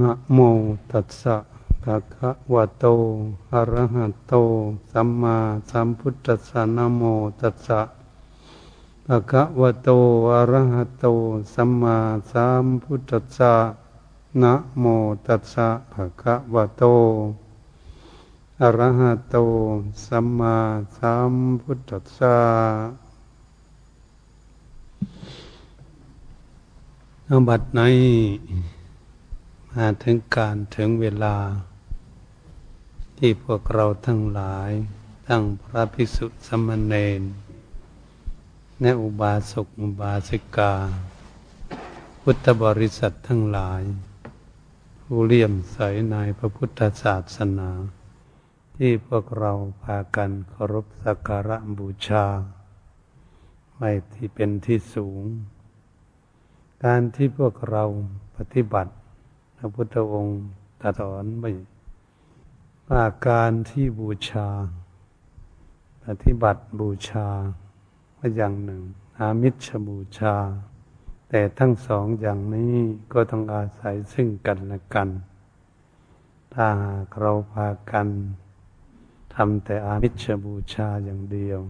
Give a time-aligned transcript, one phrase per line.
[0.00, 0.38] นะโม
[0.90, 1.36] ตัสสะ
[1.82, 2.84] ภะคะวะโต
[3.52, 4.34] อะระหะโต
[4.92, 5.36] สัมมา
[5.70, 7.02] สัมพุทธัสสะนะโม
[7.40, 7.80] ตัสสะ
[9.06, 9.88] ภะคะวะโต
[10.32, 11.06] อะระหะโต
[11.54, 11.98] สัมมา
[12.30, 13.54] สัมพุทธัสสะ
[14.42, 14.84] นะโม
[15.26, 16.82] ตัสสะภะคะวะโต
[18.60, 19.36] อะระหะโต
[20.06, 20.56] สัมมา
[20.96, 22.36] สัมพุทธัสสะ
[27.28, 27.80] อบัดใน
[30.02, 31.36] ถึงการถึงเวลา
[33.18, 34.70] ที่พวกเราทั้งหลาย
[35.28, 37.22] ทั้งพระภิกษุสมณเณร
[38.80, 40.74] และอุบาสกอุบาสิกา
[42.22, 43.82] พุทธบริษัททั้งหลาย
[45.02, 45.78] ผู้เลี่ยมใส
[46.10, 47.70] ในพระพุทธศาสนา
[48.76, 52.26] ที่พวกเราพากันเคารพสักการะบูชา
[53.74, 55.22] ไว้ที่เป็นที่สูง
[56.84, 57.84] การที่พวกเรา
[58.36, 58.92] ปฏิบัติ
[59.64, 60.40] ระพุทธองค์
[60.80, 61.50] ตรัสสอนไว้
[62.88, 64.48] ว่าการที่บูชา
[66.04, 67.28] ปฏิบัติบูชา
[68.16, 68.82] ว่าอย่างหนึ่ง
[69.18, 70.34] อามิชบูชา
[71.28, 72.74] แต่ทั้งสองอย่างนี้
[73.12, 75.08] ก็ต้องอาศัยซึ่งกันและกัน
[76.54, 78.08] ถ้าหากเราพากัน
[79.34, 81.60] ทำแต่อามิชบูชาอย่างเดียว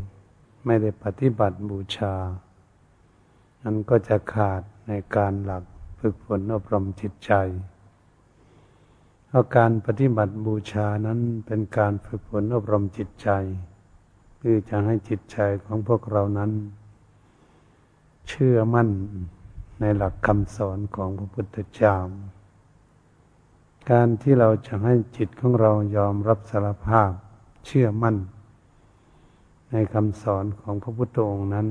[0.64, 2.14] ไม่ได้ปฏิบัติบูชา
[3.62, 5.64] นั้นก็จะขาดในการหลัก
[5.98, 7.32] ฝึกฝนอบรมจิตใจ
[9.34, 13.28] ราะการปฏิบัติบูชานั้นเป็นการฝึกฝนอบรมจิตใจ
[14.36, 16.50] เพื่อจะให้จิตใจของพวกเรานั้น
[18.28, 18.88] เชื่อมั่น
[19.80, 21.96] ในหลักคำสอนของพระพุทธเจ้า
[23.90, 27.10] การที่เราจะให้จิตของเรายอมรับสารภาพ
[27.66, 28.16] เชื่อมั่น
[29.72, 31.68] ในคำสอนของพระพุทธองค์นั้น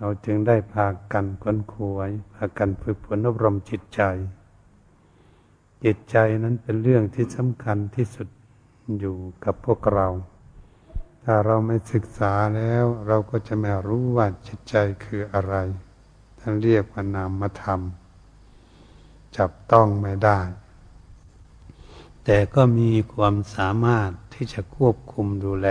[0.00, 4.00] เราจึงได้พากันค้นควยพากันฝึกฝนอบรมจิตใจ
[5.84, 8.28] จิตใจนั้นเป็นเรื่องที่สำคัญที่สุด
[8.98, 10.08] อยู่กับพวกเรา
[11.24, 14.74] ถ้าเราไม่ศึกษาแล้ว เราก็จะไม่รู้ว่าจิตใจ
[15.04, 15.54] คืออะไร
[16.38, 17.80] ท่านเรียกว่านามธรรม
[19.36, 20.40] จับต้องไม่ได้
[22.24, 25.68] แต่ก็มีความสามารถที่จะควบคุมดูแล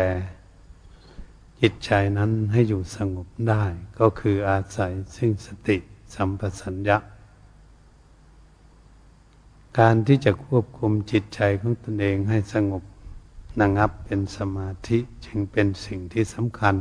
[1.62, 3.64] จิตใจนั้นให้อยู่สงบได้
[4.00, 5.78] ก็คืออาศัยซึ่งสติ
[6.16, 6.98] สัมปสัญญะ
[9.80, 12.84] การที่จะควบคุมจิตใจของตนเองให้สงบ
[13.62, 16.76] ระงับเป็นสมาธิจึงเป็นสิ่งที่สำคัญ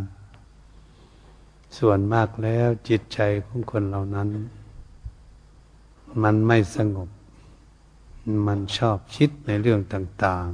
[1.78, 4.28] ส่วนมากแล้วจิตใจของคนเหล่านั้น
[6.22, 7.08] มันไม่สงบ
[8.46, 10.48] มันชอบคิดในเรื่องต่าง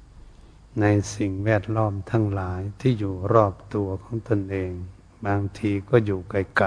[0.00, 4.70] ๆ ในสิ่งแวดล้อมทั้งหลายที่อยู่รอบตัวของตนเอง
[5.26, 6.66] บางทีก็อยู่ไกล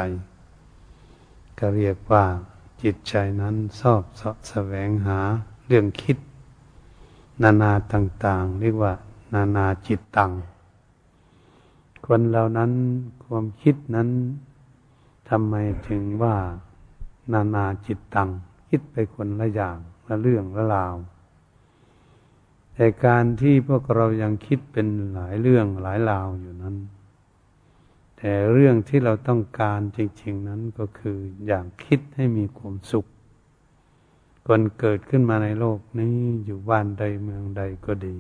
[0.80, 2.26] ๆก็เรียกว่า
[2.84, 5.20] จิตใจนั้นชอบสะแสวงหา
[5.68, 6.18] เรื่องคิด
[7.44, 8.94] นานาต่าง ๆ เรียกว่า
[9.34, 10.32] นานาจิตตัง
[12.06, 12.72] คนเหล่านั้น
[13.26, 14.10] ความคิดนั้น
[15.30, 15.56] ทำไม
[15.88, 16.36] ถึงว่า
[17.34, 18.30] นานาจิตตัง
[18.70, 19.78] คิดไปคนละอย่าง
[20.08, 20.96] ละเรื่องละราว
[22.74, 26.76] แต่การที่พวกเรายังคิดเป็นหลายเรื่องหลายราวอยู่นั้น
[28.24, 31.18] แต่เรื่องที่เราต้องการจริง ๆ นั้นก็คือ
[31.48, 33.08] อยากคิดให้มีความสุข
[34.48, 36.16] คนเกิดขึ้นมาในโลกนี้
[36.46, 38.18] อยู่บ้านใดเมืองใดก็ดี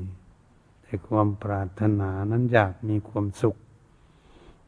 [0.83, 3.55] แต่ความปรารถนานั้นอยากมีความสุข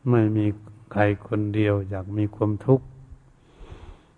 [0.09, 0.45] ไม่มี
[0.91, 2.85] ใครคนเดียวอยากมีความทุกข์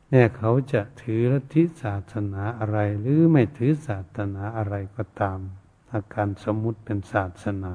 [0.10, 5.40] แม่เขาจะถือลัทธิศาสนาอะไร หรือไม่ถือศาสนาอะไรก็ตาม
[5.94, 7.74] อาการสมมุติเป็นศาสนา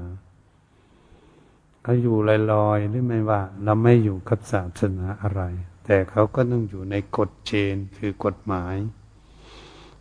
[1.83, 2.17] เขาอยู่
[2.53, 5.43] ลอยๆหรือไม่ว่าเราไม่อยู่กับศาสนาอะไร
[5.85, 8.77] แต่เขาก็ต้องอยู่ในกฎเกณฑ์คือกฎหมาย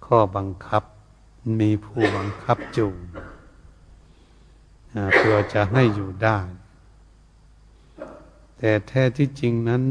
[0.05, 0.83] ข้อบังคับ
[1.59, 2.97] มีผู้บังคับจูง
[5.15, 6.39] เพื่อจะให้อยู่ได้
[8.57, 9.83] แต่แท้ที่จริงนั้น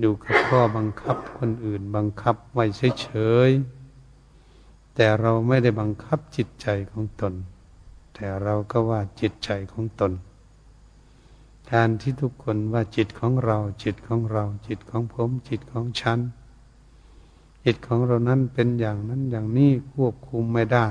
[0.00, 2.64] อยู่กับข้อบังคับคนอื่นบังคับไว้
[3.00, 3.08] เฉ
[3.48, 7.34] ยๆแต่เราไม่ได้บังคับจิตใจของตน
[8.14, 10.12] แต่เราก็ว่าจิตใจของตน
[11.72, 16.18] การที่ทุกคนว่าจิตของเรา จิตของเรา จิตของผม จิตของฉัน
[17.64, 20.86] จิตของเรานั้นเป็นอย่างนั้นอย่างนี้ควบคุมไม่ได้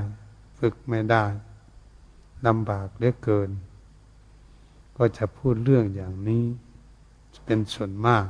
[0.59, 1.25] ฝึกไม่ได้
[2.47, 3.49] ลำบากเหลือเกิน
[4.97, 6.43] ก็จะพูดเรื่องอย่างนี้
[7.45, 8.27] เป็นส่วนมาก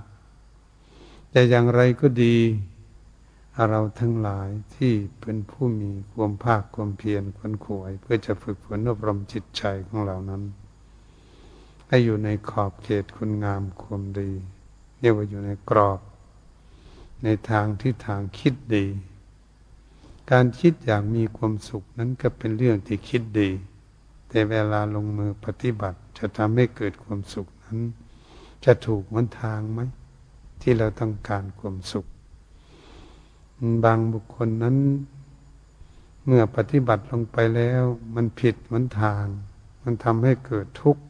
[1.32, 2.38] แต่อย่างไรก็ดี
[3.70, 10.44] เราทั้งหลายที่เป็นผู้มีความภาคความเพียรควนขวย เพื่อจะฝึกฝนอบรมจิตใจของเรานั้น
[11.88, 14.32] ให้อยู่ในขอบเขตคุณงามความดี
[15.00, 16.00] เรียกว่าอยู่ในกรอบ
[17.24, 18.86] ในทางที่ทางคิดดี
[20.32, 23.50] การคิดอย่ากมีความสุขนั้นก็เป็นเรื่องที่คิดดี
[24.30, 27.80] แต่เวลาลงมือปฏิบัติจะทำให้เกิดความสุขนั้น
[28.66, 29.80] จะถูกวันทางไหม
[30.62, 32.06] ที่เราต้องการความสุข
[33.84, 34.78] บางบุคคลนั้น
[36.26, 37.84] เมื่อปฏิบัติลงไปแล้ว
[38.16, 39.26] มันผิดวันทาง
[39.84, 41.04] มันทำให้เกิดทุกข์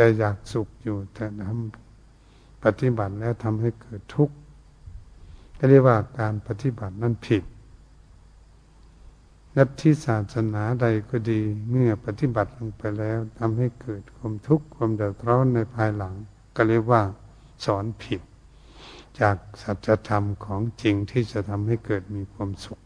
[0.00, 4.36] แต่อยากสุขอยู่แต่ทำปฏิบัติแล้วทำให้เกิดทุกข์
[5.58, 7.44] ก็เรียกว่าการปฏิบัตินั้นผิด
[9.56, 11.40] ลัทธิศาสนาใดก็ดี
[11.70, 16.14] เมื่อปฏิบัติลงไปแล้วทำให้เกิดความทุกข์ความเดือดร้อนในภายหลัง
[16.56, 17.02] ก็เรียกว่า
[17.64, 18.20] สอนผิด
[19.20, 22.80] จากสัจธรรมของจริงที่จะทำให้เกิดมีความสุข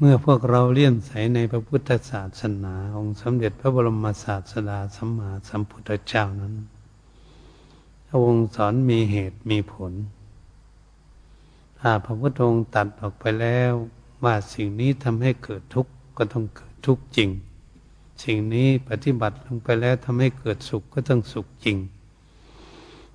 [0.00, 6.54] เมื่อพวกเราเลี่ยมใสในพระพุทธศาสนาองค์สมเด็จพระบรมศาสดาสัมมาสัมพุทธเจ้านั้น
[8.06, 9.92] พระองค์สอนมีเหตุมีผล
[11.80, 13.72] ถ้าพระพุทธองค์ตัดออกไปแล้ว
[14.24, 17.30] ว่าสิ่งนี้ทำให้เกิดทุกข์ก็ต้องเกิดทุกข์จริง
[18.24, 21.78] สิ่งนี้ปฏิบัติลงไปแล้วทำให้เกิดสุขก็ต้องสุขจริง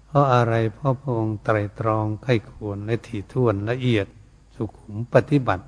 [0.06, 4.08] เพราะอะไรเพราะพระองค์ไตรตรองไข้ควรและถี่ถ้วนละเอียด
[4.56, 5.66] สุขุมปฏิบัติ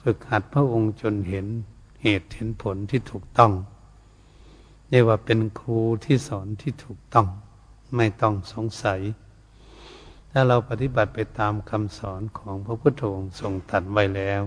[0.00, 1.46] ฝึกหัดพระองค์จนเห็น
[2.02, 3.52] เหตุเห็นผลที่ถูกต้อง
[4.88, 7.26] เรียกว่าเป็นครูที่สอนที่ถูกต้อง
[7.96, 9.00] ไม่ต้องสงสัย
[10.30, 14.42] ถ้าเราปฏิบัติไปตามคำสอนของพระพุทธองค์ทรงตัดไว้แล้ว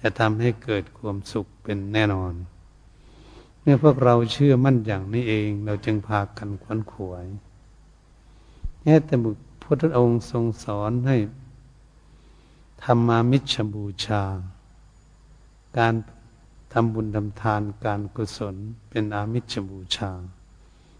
[0.00, 2.34] จะทำให้เกิดความสุขเป็นแน่นอน
[3.60, 7.26] เมื่อพวกเราเชื่อมั่นอย่างนี้เอง เราจึงพากันควนขวย
[8.82, 9.30] แค่แต่บุ
[9.62, 11.16] พุทธองค์ทรงสอนให้
[12.82, 14.22] ทำมามิชบูชา
[15.78, 15.94] การ
[16.72, 18.56] ทำบุญทำทานการกุศล
[18.90, 20.12] เป็นอามิชบูชา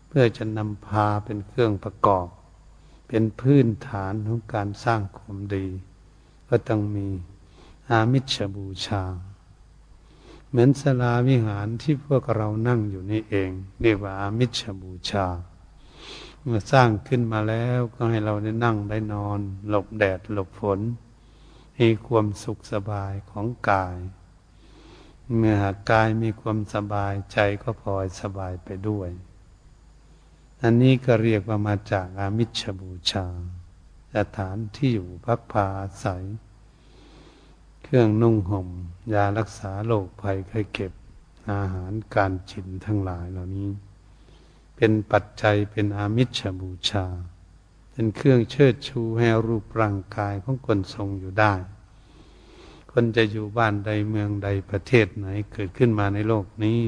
[0.08, 2.26] เพื่อจะนำพาเป็นเครื่องประกอบ
[3.08, 5.66] เป็นพื้นฐานของการสร้างความดี
[6.48, 7.08] ก็ต้องมี
[7.90, 9.02] อามิชบูชา
[10.48, 13.50] เหมือนสลาวิหารที่พวกเรานั่งอยู่นี่เอง
[13.82, 15.26] เรียกว่าอามิชบูชา
[16.42, 20.80] เมื่อสร้างขึ้นมาแล้วก็ให้เราได้นั่งได้นอน หลบแดดหลบฝน
[21.78, 23.96] มีความสุขสบายของกาย
[25.36, 25.56] เมื่อ
[25.90, 29.10] กายมีความสบายใจก็พลอยสบายไปด้วย
[30.62, 33.26] อันนี้ก็เรียกว่ามาจากอามิชบูชา
[34.16, 36.24] สถานที่อยู่พักพาอาศัย
[37.82, 38.68] เครื่องนุ่งหม่ม
[39.12, 40.92] ยารักษาโรคภัยไข้เก็บ
[41.52, 43.70] อาหารการจินทั้งหลายเหล่านี้
[44.76, 47.06] เป็นปัจจัยเป็นอามิชบูชา
[47.92, 51.54] เป็นเครื่องเชิดชูให้รูปร่างกายของคนทรงอยู่ได้
[52.92, 56.80] คนจะอยู่บ้านใดเมืองใดประเทศไหนเกิดขึ้นมาในโลกนี้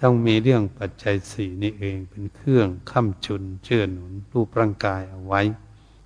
[0.00, 5.40] ต้องมีเรื่องปัจจัยสี่นี่เองเป็นเครื่องค้ำจุนเชื่อหนุนรูปร่างกายเอาไว้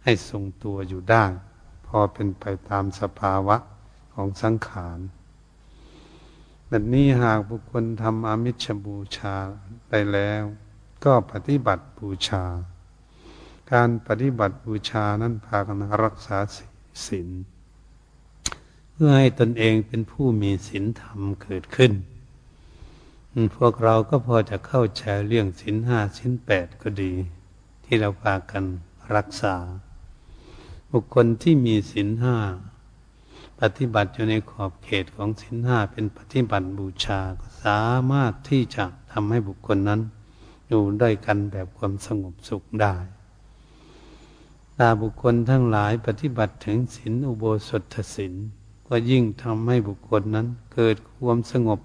[0.04, 1.24] ให้ทรงตัวอยู่ได้
[1.86, 3.56] พอเป็นไปตามสภาวะ
[4.14, 4.98] ของสังขาร
[6.68, 9.36] แบบนี้หากบุคคลทำอามิชบูชา
[9.88, 10.42] ไปแล้ว
[11.04, 12.44] ก็ปฏิบัติบูชา
[13.72, 16.36] การปฏิบัติบูชานั้นพากันรักษา
[17.06, 17.28] ศีล
[18.98, 21.92] พื่อให้ตนเองเป็นผู้มีศีลธรรมเกิดขึ้น
[23.56, 27.12] พวกเราก็พอจะเข้าใจเรื่องสินห้าสินแปดก็ดี
[27.84, 28.64] ที่เราพากัน
[29.14, 29.54] รักษา
[30.90, 32.36] บุคคลที่มีสินห้า
[33.60, 40.00] ปฏิบัติอยู่ในขอบเขตของสินห้าเป็นปฏิบัติบูชาก็สามารถที่จะทำให้บุคคลนั้น
[40.68, 42.94] อยู่ด้วยกันแบบความสงบสุขได้
[44.76, 48.34] ถ้าบุคคลทั้งหลายปฏิบัติถึงศีลอุโบสถศีล
[48.86, 51.80] ก็ยิ่งทำให้บุคคลนั้น เกิดความสงบ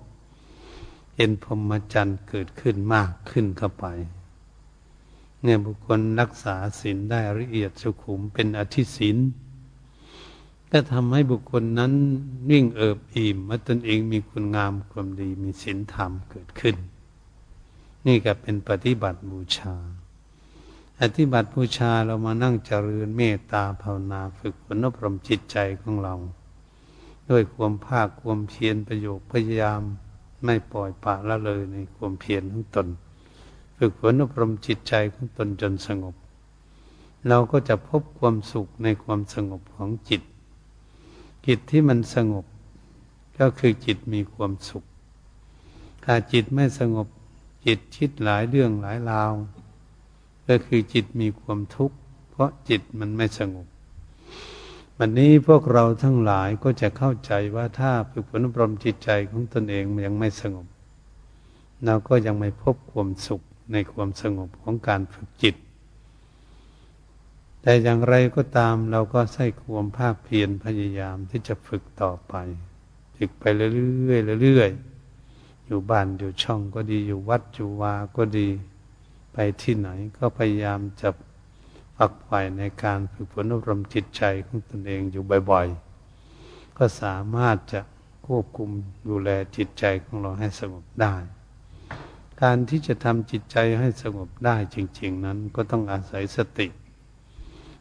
[1.16, 3.86] เป็นพรหมจรรย์เกิดขึ้นมากขึ้นเข้าไป
[5.42, 9.18] เนี่ยบุคคลรักษาศีลได้ละเอียดสุขุมเป็นอธิศีล
[10.72, 11.94] ก็ทำให้บุคคลนั้น
[12.50, 16.76] วิ่งเอิบอิ่มมาตนเองมีคุณงามความดีมีศีลธรรมเกิดขึ้น
[18.06, 19.76] นี่ก็เป็นปฏิบัติบูชา
[21.00, 26.16] ปฏิบัติบูชาเรามานั่งเจริญเมตตาภาวนาฝึกฝนอบรมจิตใจของเรา
[27.32, 29.82] ด้วยความภาคความเพียรประโยคพยายาม
[30.46, 32.88] ไม่ปล่อยปละละเลยในความเพียรของตน
[33.78, 36.16] ฝึกฝนอบรมจิตใจของตนจนสงบ
[37.28, 40.22] เราก็จะพบความสุขในความสงบของจิต
[41.48, 42.46] จิตที่มันสงบ
[43.40, 44.84] ก็คือจิตมีความสุข
[46.04, 47.08] ถ้าจิตไม่สงบ
[47.66, 49.34] จิตคิดหลายเรื่องหลายราว
[50.48, 51.96] ก็คือจิตมีความทุกข์
[52.30, 53.68] เพราะจิตมันไม่สงบ
[55.04, 60.68] วันนี้พวกเราทั้งหลายก็จะเข้าใจว่าถ้าฝึกฝนอบรมจิตใจของตนเองมันยังไม่สงบ
[61.86, 63.42] เราก็ยังไม่พบความสุข
[63.72, 65.56] ในความสงบของการฝึกจิต
[67.62, 72.34] แต่อย่างไรก็ตามเราก็ใส่ความภาคเพียรพยายามที่จะฝึกต่อไป
[73.16, 78.48] ฝึกไปเรื่อยๆเรื่อยๆอยู่บ้านอยู่ช่องก็ดีอยู่วัดอยู่วาก็ดี
[79.34, 81.10] ไปที่ไหนก็พยายามจะ
[82.04, 85.68] ฝักใฝ่ในการฝึกฝนอบรมจิตใจของตนเองอยู่บ่อย
[86.24, 87.82] ๆ ก็สามารถจะ
[88.28, 88.70] ควบคุม
[89.10, 91.16] ดูแลจิตใจของเราให้สงบได้
[92.42, 96.68] การที่จะทำจิตใจให้สงบได้จริง ๆ นั้นก็ต้องอาศัยสติ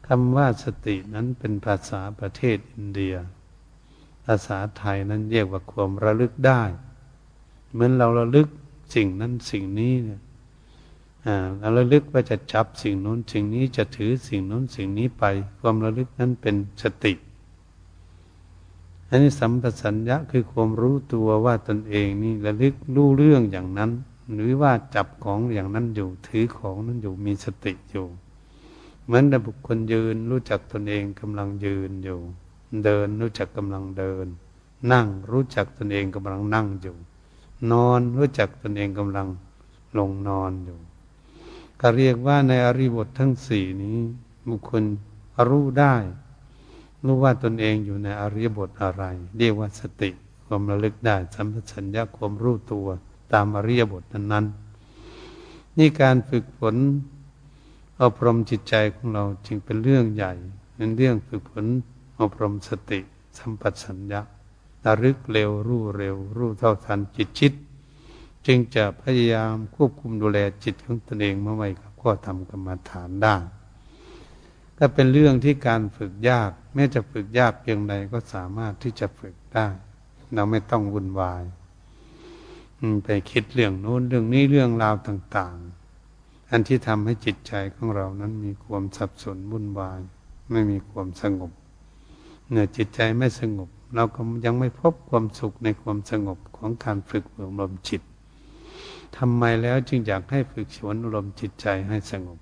[0.07, 3.15] คำว่าสตินั้นเป็นภาษาประเทศอินเดีย
[4.25, 6.63] ภาษาไทยนั้นเรียกว่าความระลึกได้
[7.73, 8.49] เหมือนเราระลึก
[8.95, 10.21] สิ่งนั้นสิ่งนี้เนี่ย
[11.59, 15.25] เราระลึกว่าจะจับสิ่งนู้นสิ่งนี้จะถือสิ่งนู้นสิ่งนี้ไป
[15.61, 17.13] ความระลึกนั้นเป็นสติ
[19.09, 23.91] อันนี้สัมปสัญญะคือความรู้ตัวว่าตนเองนี่ระลึกรู้เรื่องอย่างนั้น
[24.35, 28.07] หรือว่าจับของอย่างนั้นอยู่ถือของนั้นอยู่มีสติอยู่
[29.05, 32.19] เหมือนบุคคลยืนรู้จักตนเองกำลังยืนอยู่
[32.85, 34.27] เดินรู้จักกำลังเดิน
[34.93, 36.97] นั่งรู้จักตนเองกำลังนั่งอยู่
[37.73, 39.29] นอนรู้จักตนเองกำลัง
[39.99, 40.79] ลงนอนอยู่
[41.81, 43.99] ก็เรียกว่าในอริบททั้งสี่นี้
[44.49, 44.83] บุคคล
[45.49, 45.95] รู้ได้
[47.05, 49.03] รู้ว่าตนเองอยู่ในอริยบทอะไร
[49.39, 50.11] เรียกว่าสติ
[50.47, 52.87] ความระลึกได้สัมปชัญญะความรู้ตัว
[53.33, 56.77] ตามอริยบทนั้นๆนี่การฝึกฝน
[58.03, 60.33] อบรมจิตใจของเราจึงเป็นเรื่องใหญ่
[60.75, 61.67] เป็นเรื่องฝึกฝน
[62.21, 63.01] อบรมสติ
[63.39, 64.21] สัมปชัญญะ
[64.85, 67.53] ระลึกเร็วรู้เร็ว รู้เท่าทันจิตชิด
[68.47, 73.37] จึงจะพยายามควบคุมดูแลจิตของตนเองเมื่อไว้กับข้อทำกรรมฐานได้
[74.79, 79.67] ก็เป็นเรื่องที่การฝึกยาก แม้จะฝึกยากเพียงใดก็สามารถที่จะฝึกได้
[80.35, 81.43] เราไม่ต้องวุ่นวาย
[83.05, 85.57] ไปคิดเรื่องโน้นเรื่องนี้เรื่องราวต่าง
[86.03, 89.99] ๆ อันที่ทำให้จิตใจของเรานั้นมีความสับสนวุ่นวาย
[90.51, 91.53] ไม่มีความสงบ
[92.51, 98.03] เนื่อจิตใจไม่สงบ เราก็ยังไม่พบความสุขในความสงบของการฝึกอบรมจิต
[99.17, 102.39] ทำไมแล้วจึงอยากให้ฝึกฝนอารมณ์จิตใจให้สงบ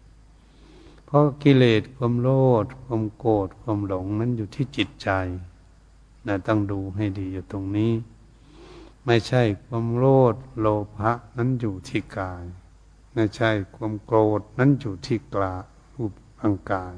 [1.04, 2.28] เพราะกิเลสความโล
[2.62, 5.10] ภความโกรธความหลงนั้นอยู่ที่จิตใจ
[6.26, 7.92] นะต้องดูให้ดีอยู่ตรงนี้
[9.06, 12.44] ไม่ใช่ความโลภโลภะนั้นอยู่ที่กาย
[13.14, 15.54] ไม่ใช่ความโกรธนั้นอยู่ที่กลา
[15.94, 16.94] รูปร่างกาย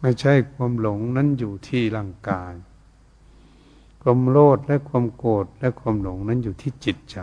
[0.00, 2.52] ไม่ใช่ความหลงนั้นอยู่ที่ร่างกาย
[4.02, 7.18] ความโลภและความโกรธและความหลงนั้นอยู่ที่จิตใจ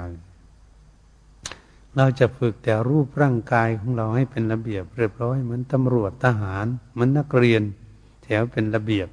[1.98, 7.62] เราจะฝึกแต่รูปร่างกายของเราให้เป็นระเบียบเรียบร้อยเหมือนตำรวจทหารเหมือนนักเรียน
[8.24, 9.08] แถวเป็นระเบียบ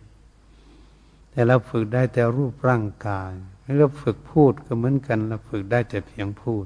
[1.30, 3.32] แต่เราฝึกได้แต่รูปร่างกาย
[3.78, 6.64] เราฝึกพูดก็เหมือนกันเราฝึกได้แต่เพียงพูด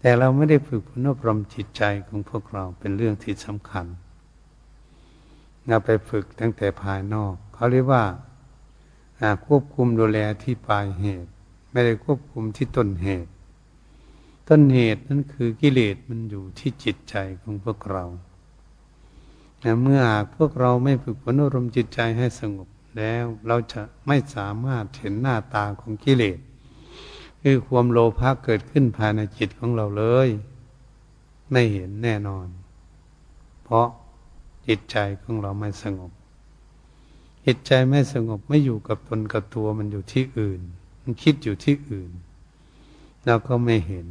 [0.00, 3.86] แต่เราไม่ได้ฝึกพนอบรมจิตใจของพวกเราเป็นเรื่องที่สำคัญ
[5.68, 8.04] เราไปฝึกตั้งแต่ภายนอก เขาเรียกว่า
[9.46, 11.30] ควบคุมดูแลที่ปลายเหตุ
[11.70, 13.30] ไม่ได้ควบคุมที่ต้นเหตุ
[14.48, 18.04] ต้นเหตุนั้นคือกิเลสมันอยู่ที่จิตใจของพวกเรา
[19.82, 26.38] เมื่อหากพวกเราไม่ฝึกฝนอารมณ์จิตใจให้สงบแล้วเราจะไม่สามารถเห็นหน้าตาของกิเลส
[27.42, 30.28] คือความโลภะเกิดขึ้นภายในจิตของเราเลย
[31.50, 32.46] ไม่เห็นแน่นอน
[33.62, 33.88] เพราะ
[34.66, 36.12] จิตใจของเราไม่สงบ
[37.46, 40.60] จิตใจไม่สงบไม่อยู่กับตนกับตัวมันอยู่ที่อื่น
[41.02, 42.10] มันคิดอยู่ที่อื่น
[43.26, 44.08] เราก็ไม่เห็น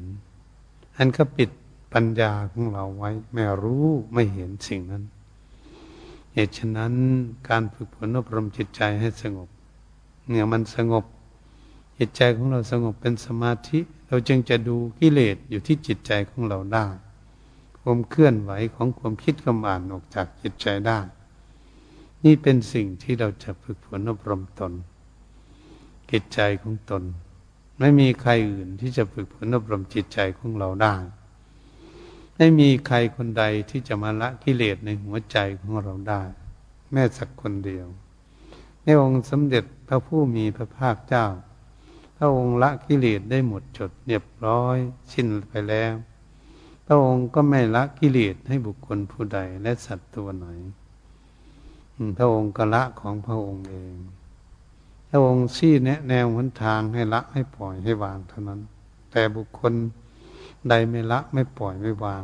[0.97, 1.49] อันก็ปิด
[1.93, 5.03] ปัญญาของเราไว้ ไม่รู้ไม่เห็นสิ่งนั้น
[6.33, 6.93] เหตุฉะนั้น
[7.49, 9.49] การฝึกฝนอบรมจิตใจให้สงบ
[10.29, 11.05] เนี่ยมันสงบ
[11.97, 16.87] จิตใจของเราสงบเป็นสมาธิ เราจึงจะดูกิเลสอยู่ที่จิตใจของเราได้
[17.81, 20.99] ความเคลื่อนไหวของความคิดคำอ่านออกจากจิตใจได้
[22.23, 24.73] นี่เป็นสิ่งที่เราจะฝึกฝนอบรมตน
[26.11, 27.03] จิตใจของตน
[27.81, 30.95] ไม่มีใครอื่นที่จะฝึกฝนอบรมจิตใจของเราได้
[32.37, 36.23] ไม่มีใครคนใดที่จะมาละกิเลสในหัวใจของเราได้
[36.91, 37.87] แม้สักคนเดียว
[38.83, 41.25] ในองค์สมเด็จพระผู้มีพระภาคเจ้า
[42.17, 44.77] พระองค์ละกิเลสได้หมดจดเรียบร้อย
[45.13, 45.93] สิ้นไปแล้ว
[46.85, 50.45] พระองค์ก็ไม่ละกิเลสให้บุคคลผู้ใดและสัตว์ตัวไหน
[52.17, 53.95] พระองค์ก็ละของพระองค์เอง
[55.13, 58.59] พระองค์ชี้แนะแนวหนทางให้ละให้ปล่อยให้วางเท่านั้น
[59.11, 59.73] แต่บุคคล
[60.69, 62.23] ใดไม่ละไม่ปล่อยไม่วาง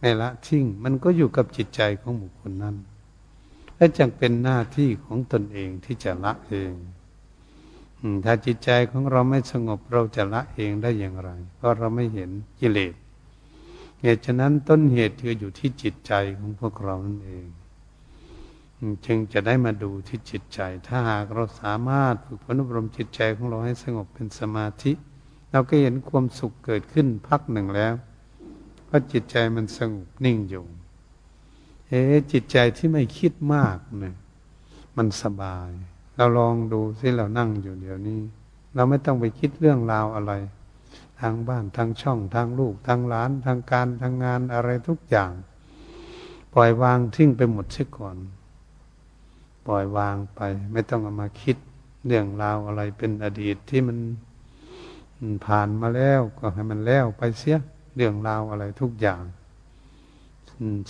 [0.00, 2.76] ไม่ละทิ้งมันก็อยู่กับจิตใจของบุคคลนั้น
[3.76, 6.72] และจังเป็นหน้าที่ของตนเองที่จะละเอง
[8.24, 12.30] ถ้าจิตใจของเราไม่สงบเราจะละเองได้อย่างไร เพราะเราไม่เห็น
[12.60, 12.94] กิเลส
[14.00, 17.46] เหตุฉะนั้นต้นเหตุคืออยู่ที่จิตใจของพวกเรานั่นเอง
[19.06, 24.92] จึงจะได้มาดูที่จิตใจ ถ้าหากเราสามารถฝึกฝนอบรมจิตใจของเราให้สงบเป็นสมาธิ
[25.50, 27.94] เราก็เห็นความสุขเกิดขึ้นพักหนึ่งแล้ว
[28.86, 30.64] เพราะจิตใจมันสงบนิ่งอยู่
[31.88, 34.14] เอ๊จิตใจที่ไม่คิดมากเนี่ย
[34.96, 35.70] มันสบาย
[36.16, 38.20] เราลองดูสิเรานั่งอยู่เดี๋ยวนี้
[38.74, 40.32] เราไม่ต้องไปคิดเรื่องราวอะไร
[41.20, 45.32] ทางบ้านทางช่องทางลูกทางหลานทางการทางงานอะไรทุกอย่าง
[46.54, 48.16] ปล่อยวางทิ้งไปหมดเสียก่อน
[49.66, 50.40] ปล่อยวางไป
[50.72, 51.56] ไม่ต้องเอามาคิด
[52.06, 53.98] เรื่องราวอะไรเป็นอดีตที่มัน
[55.46, 57.58] ผ่านมาแล้วก็ให้มันแล้วไปเสีย
[57.94, 59.22] เรื่องราวอะไรทุกอย่าง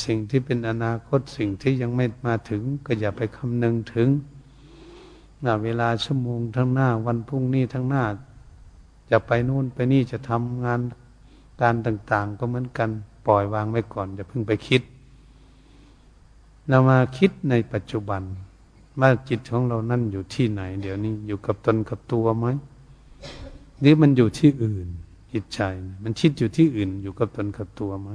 [0.05, 4.09] สิ่งที่เป็นอนาคตสิ่งที่ยังไม่มาถึง ก็อย่าไปคำนึงถึง
[5.65, 8.05] เวลาชั่วโมงทั้งหน้า วันพรุ่งนี้ทั้งหน้า
[9.11, 10.81] จะไปนู่นไปนี่จะทำงาน
[11.63, 12.91] การต่าง ๆ ก็เหมือนกัน
[13.27, 14.83] ปล่อยวางไว้ก่อน อย่าเพิ่งไปคิด
[16.69, 18.23] เรามาคิดในปัจจุบัน
[19.01, 22.47] ว่าจิตของเรานั่นอยู่ที่ไหน เดี๋ยวนี้อยู่กับตนกับตัวไหม
[23.81, 24.89] หรือมันอยู่ที่อื่น
[25.33, 25.61] จิตใจ
[26.03, 28.09] มันคิดอยู่ที่อื่น อยู่กับตนกับตัวไหม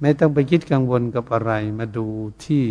[0.00, 2.06] ไม่ต้องไปคิดกังวลกับอะไร มาดู
[2.44, 2.62] ที่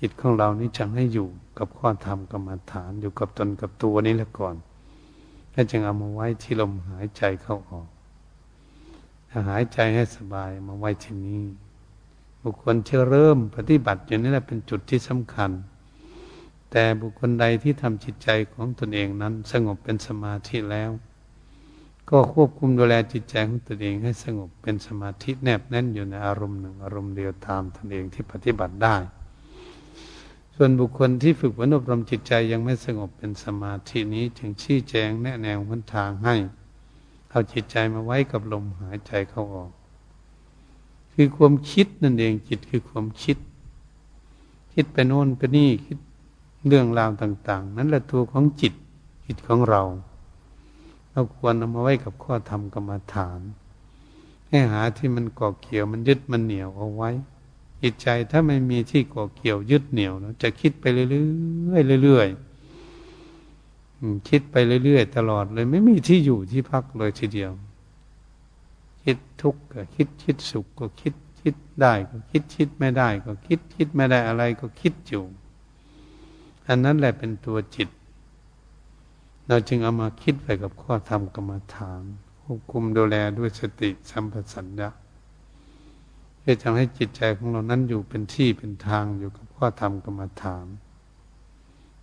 [0.00, 4.54] จิตของเรานี่จังให้อยู่กับข้อธรรมกรรมฐาน อยู่กับตนกับตัวนี้แล้วก่อน
[5.52, 7.88] แล้วจึงเอามาไว้ที่ลมหายใจเข้าออก
[9.30, 11.42] ถ้าหายใจให้สบายมาไว้ที่นี้
[12.42, 15.50] บุคคลที่เริ่มปฏิบัติอยู่นี่แหละเป็นจุดที่สำคัญ
[16.70, 20.90] แต่บุคคลใดที่ทำจิตใจของตนเองนั้นสงบเป็นสมาธิแล้ว
[22.10, 28.96] ก็ควบคุมดูแลจิตใจของตนเองให้สงบเป็นสมาธิแนบแน่นอยู่ในอารมณ์หนึ่งอารมณ์เดียวตามตนเองที่ปฏิบัติได้
[30.54, 36.34] ส่วนบุคคลที่ฝึกฝนอบรมจิตใจยังไม่สงบเป็นสมาธินี้จึงชี้แจงแนะแนวหนทางให้
[37.30, 39.70] เอาจิตใจมาไว้กับลมหายใจเข้าออก
[41.12, 43.36] คือความคิดนั่นเองจิตคือความคิด
[44.72, 45.98] คิดไปโน่นไปนี่คิด
[46.66, 48.74] เรื่องราวต่าง ๆ นั่นแหละตัวของจิต
[49.24, 49.82] จิตของเรา
[51.10, 53.40] เราควรเอามาไว้กับข้อธรรมกรรมฐาน
[54.48, 57.10] ให้หาที่มันก่อเกี่ยวมันยึดมันเหนียวเอาไว้
[57.82, 61.04] จิตใจถ้าไม่มีที่ก่อเกี่ยวยึดเหนี่ยวจะคิดไปเรื่
[61.96, 67.52] อยๆเรื่อยๆคิดไปเรื่อยๆตลอดเลย ไม่มีที่อยู่ที่พักเลยทีเดียว
[69.02, 75.24] คิดทุกข์ก็คิดคิดสุขก็คิดคิดได้ก็คิดคิดไม่ได้ ก็คิดคิดไม่ได้อะไรก็คิดอยู่
[76.68, 77.88] อันนั้นแหละเป็นตัวจิต
[79.48, 82.02] เราจึงเอามาคิดไปกับข้อธรรมกรรมฐาน
[82.42, 84.88] ควบคุมดูแลด้วยสติสัมปชัญญะ
[86.40, 90.66] เพื่อทำให้จิตใจของเรานั้นอยู่เป็นที่เป็นทางอยู่กับข้อธรรมกรรมฐาน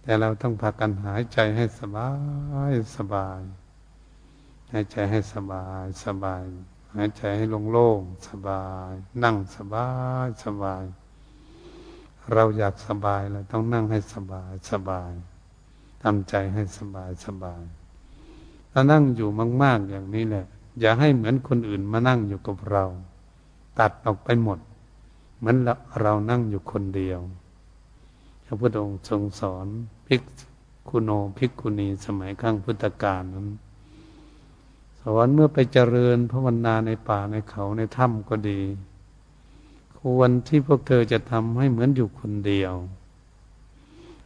[0.02, 2.10] แต่เราต้องพากันหายใจให้สบา
[2.72, 3.42] ยสบาย
[4.72, 6.44] หายใจให้สบายสบาย
[6.96, 8.92] หายใจให้โล่งๆสบาย
[9.24, 9.90] นั่งสบา
[10.26, 10.84] ยสบาย
[12.34, 15.12] เราอยากสบายเราต้องนั่งให้สบายสบาย
[16.04, 17.64] ทำใจให้สบายสบาย
[18.72, 19.30] ถ้านั่งอยู่
[19.64, 20.46] มาก ๆ อย่างนี้แหละ
[20.80, 22.84] อย่าให้เหมือนคนอื่นมานั่งอยู่กับเรา
[23.80, 24.60] ตัดออกไปหมด
[25.38, 25.58] เหมือน
[26.02, 27.20] เรานั่งอยู่คนเดียว
[28.46, 29.68] พระพุทธองค์ทรงสอน
[30.08, 30.22] พิก
[30.90, 33.48] คุโนพิกคุณีสมัยข้างพุทธกาลนั้น
[35.02, 38.62] สอนเมื่อไปเจริญภาวนาในป่าในเขาในถ้ำก็ดี
[40.04, 42.74] ควรที่พวกเธอจะทำให้เหมือนอยู่คนเดียว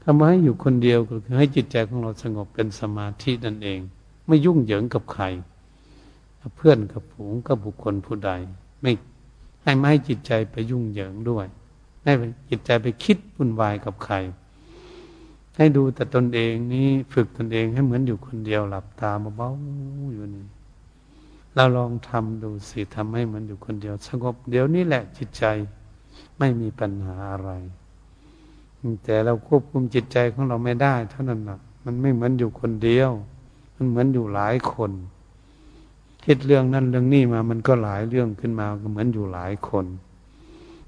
[0.04, 3.80] ทำให้อยู่คนเดียวก็คือให้จิตใจของเราสงบเป็นสมาธินั่นเอง
[4.28, 5.24] ไม่ยุ่งเหยิงกับใคร
[6.56, 8.32] เพื่อนกับผูงกับบุคคลผู้ใด
[8.82, 8.92] ไม่
[9.64, 11.46] ให้ไม่ให้จิตใจไปยุ่งเหยิงด้วย
[12.04, 12.12] ให้
[12.50, 14.16] จิตใจไปคิดวุ่นวายกับใคร
[15.56, 20.46] ให้ดูแต่ตนเองนี้ฝึกตนเองให้เหมือนอยู่คนเดียวหลับตาเบาๆอยู่นี่
[21.58, 25.44] เราลองทำดูสิทำให้มือนอยู่คนเดียว สงบเดี๋ยวนี้แหละจิตใจ
[26.38, 27.52] ไม่มีปัญหาอะไร
[29.04, 33.10] แต่เราควบคุมจิตใจของเราไม่ได้ เท่านั้นนะมันไม่เหมือนอยู่คนเดียว
[33.76, 34.92] มันเหมือนอยู่หลายคน
[36.26, 39.86] คิดเรื่องนั้นเรื่องนี้มามันก็หลายเรื่องขึ้นมาก็เหมือนอยู่หลายคน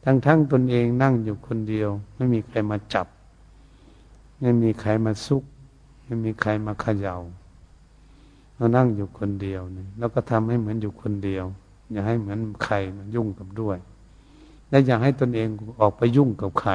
[0.04, 3.08] ทั้งทั้งตนเองนั่งอยู่คนเดียว ไม่มีใครมาจับ
[4.40, 5.44] ไม่มีใครมาซุก
[6.04, 7.18] ไม่มีใครมาเขยา่า
[8.60, 11.46] เรานั่งอยู่คนเดียวนี่แล้วก็ทำให้เหมือนอยู่คนเดียว
[11.92, 13.78] อย่าให้เหมือนใครมายุ่งกับด้วย
[14.70, 15.48] และอย่าให้ตนเอง
[15.82, 16.72] ออกไปยุ่งกับใคร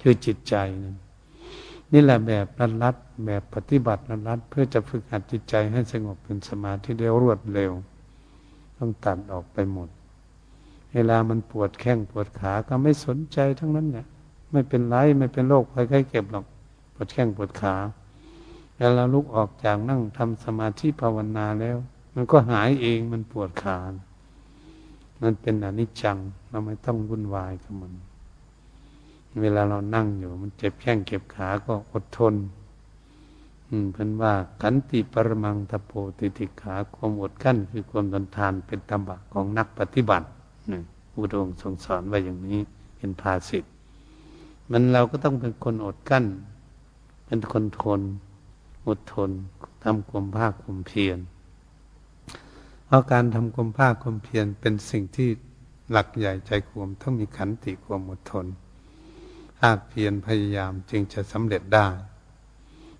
[0.00, 0.96] คือจิตใจนั่น
[1.92, 7.72] นี่แหละแบบรัดรัดแบบปฏิบัติรัดรัดเพื่อจะฝึกหัดจิตใจให้สงบเป็นสมาธิเร็วรวดเร็ว
[8.76, 9.88] ต้องตัดออกไปหมด
[10.94, 14.06] เวลามันปวดแข้งปวดขาก็ไม่สนใจทั้งนั้นเนี่ย
[14.50, 16.44] ไม่เป็นไรไม่เป็นโรคภัยไข้เก็บหรอก
[16.94, 17.74] ปวดแข้งปวดขา
[18.80, 21.76] แล้วเราลุกออกจากนั่งทำสมาธิภาวนาแล้ว
[22.14, 23.78] มันก็หายเองมันปวดขา
[25.22, 26.16] มันเป็นอนิจจัง
[26.48, 27.92] เราไม่ต้องวุ่นวายกับมัน
[29.40, 32.34] เวลาเรานั่งอยู่ มันเจ็บแข้งเก็บขาก็อดทน
[33.68, 40.26] อืมเพิ่นว่าขันติปรมังทโพติติขาความอดกั้นคือความทนทานเป็นธรรมะของนักปฏิบัติ
[40.70, 40.80] นี่
[41.16, 42.58] อุดงทรงสอนไว้อย่างนี้
[42.96, 43.64] เป็นภาสิท
[44.70, 46.24] มันเราก็ต้องเป็นคนอดกั้น
[47.26, 48.00] เป็นคนทน
[48.90, 49.30] อดทน
[49.84, 51.18] ทำความภาคความเพียร
[52.86, 55.28] เพราะการทำความภาคความเพียรเป็นสิ่งที่
[55.90, 58.46] หลักใหญ่ใจความต้องมีขันติความอดทน
[59.60, 61.88] ภาคเพียรพยายามจึงจะสำเร็จได้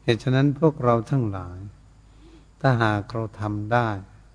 [0.02, 1.58] เหตุฉะนั้นพวกเราทั้งหลาย
[2.60, 3.88] ถ้าหากเราทำได้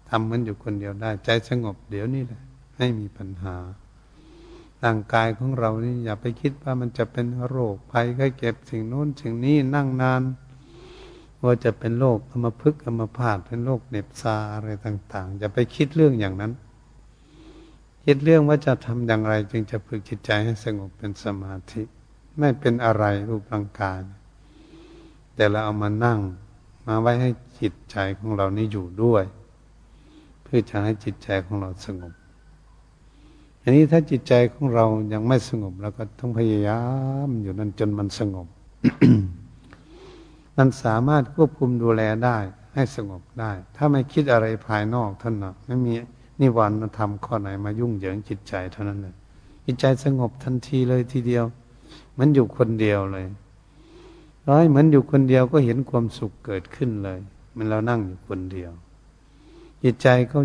[0.09, 2.41] ทำมันอยู่คนเดียวได้ ใจสงบเดี๋ยวนี้แหละ
[2.75, 3.55] ไม่มีปัญหา
[4.83, 10.21] ร่างกายของเรานี่อย่าไปคิดว่ามันจะเป็นโรคภัยไข้เก็บสิ่งโน้นสิ่งนี้นั่งนาน
[11.43, 16.51] ว่าจะเป็นโรคอมพฤกอมพาตเป็นโรคเน็บซาอะไรต่างๆอย่าไปคิดเรื่องอย่างนั้น
[18.05, 21.81] คิดเรื่องว่าจะทำอย่างไร จึงจะฝึกจิตใจให้สงบเป็นสมาธิ
[22.39, 23.99] ไม่เป็นอะไรรูปร่างกาย
[25.35, 26.19] แต่เราเอามานั่ง
[26.87, 29.23] มาไว้ให้จิตใจของเรานี่อยู่ด้วย
[30.43, 32.13] เพื่อจะให้จิตใจของเราสงบ
[33.61, 36.81] อันนี้ถ้าจิตใจของเรายังไม่สงบเราก็ต้องพยายา
[37.27, 38.47] มอยู่นั้นจนมันสงบ
[40.57, 42.37] มันสามารถควบคุมดูแลได้
[42.73, 45.93] ให้สงบได้ ถ้าไม่คิดอะไรภายนอกท่านนะไม่มี
[46.41, 49.15] นิวรณธรรมข้อไหนมายุ่งเหยิงจิตใจเท่านั้นเลย
[49.65, 51.45] จิตใจสงบทันทีเลยทีเดียว
[52.17, 53.25] มันอยู่คนเดียวเลย
[54.49, 57.19] ร้อยเหมือนอยู่คนเดียวก็เห็นความสุขเกิดขึ้นเลย
[57.55, 58.71] มันเรานั่งอยู่คนเดียว
[59.83, 60.39] จิตใจก็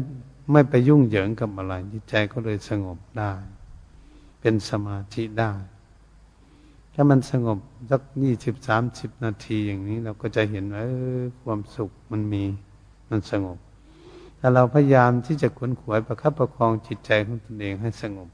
[0.52, 3.32] ไม่ไปยุ่งเหยิงกับอะไรจิตใจก็เลยสงบได้
[4.40, 5.52] เป็นสมาธิได้
[6.94, 7.58] ถ้ามันสงบ
[7.90, 10.84] สักยี่สิบสามสิบนาทีอย่างนี้ เราก็จะเห็นว่า
[11.42, 12.44] ความสุขมันมี
[13.10, 13.58] มันสงบ
[14.38, 18.28] ถ้าเราพยายามที่จะขวนขวายประคับประคองจิตใจของตนเองให้สงบ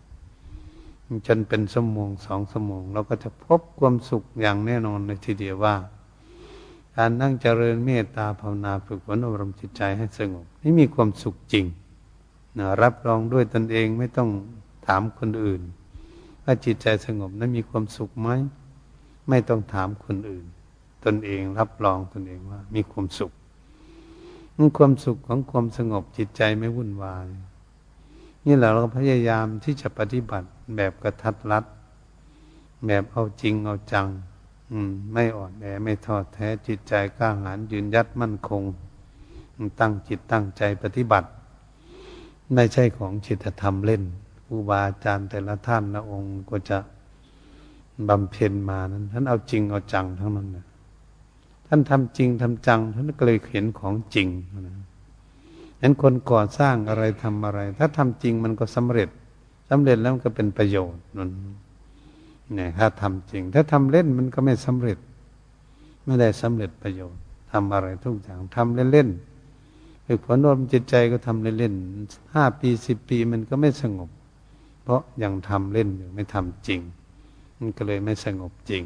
[1.27, 5.75] จนเป็นสมองสองสมองเราก็จะพบความสุขอย่างแน่นอนในทีเดียวว่า
[6.97, 11.65] การนั่งเจริญเมตตาภาวนาฝึกฝนอบรมจิตใจให้สงบ นี่มีความสุขจริง
[12.59, 14.29] นะรับรองด้วยตนเองไม่ต้อง
[14.87, 15.63] ถามคนอื่น
[16.47, 18.29] ว่าจิตใจสงบนั้นมีความสุขไหม
[19.29, 20.47] ไม่ต้องถามคนอื่น
[21.05, 23.33] ตนเองรับรองตนเองว่า มีความสุข
[24.59, 27.27] นี่ความสุขของความสงบจิตใจไม่วุ่นวาย
[28.47, 31.65] นี่แหละเราพยายามที่จะปฏิบัติแบบกระทัดรัด
[32.87, 34.07] แบบเอาจริงเอาจัง
[34.73, 38.63] อืม ไม่อ่อนแอไม่ทอดแท้จิตใจกล้าหาญยืนยัดมั่นคง
[39.81, 41.29] ตั้งจิตตั้งใจปฏิบัติ
[42.55, 44.03] ไม่ใช่ของจิตธรรมเล่น
[44.47, 46.79] ครูบาอาจารย์แต่ละท่านละองค์ก็จะ
[48.09, 50.67] บำเพ็ญมานั้นท่านเอาจริงเอาจังทั้งนั้นนะ
[51.67, 54.29] ท่านทำจริงทำจัง ท่านก็เลยเห็นของจริง
[54.67, 54.77] นะ
[55.83, 59.09] นั้นคนก่อสร้างอะไรทำอะไร ถ้าทำจริงมันก็สำเร็จ
[59.71, 61.31] สำเร็จแล้วมันก็เป็นประโยชน์นั่น
[62.55, 64.99] เนี่ยถ้าทำจริง ถ้าทำเล่นมันก็ไม่สำเร็จ
[66.05, 67.21] ไม่ได้สำเร็จประโยชน์
[67.53, 74.11] ทำอะไรทุกอย่างทำเล่นๆฝึกฝนอารมจิตใจก็ทำเล่นๆห้าปีสิบปีมันก็ไม่สงบ
[74.87, 76.81] เพราะยังทำเล่นอยู่ไม่ทำจริง
[77.59, 78.83] มันก็เลยไม่สงบจริง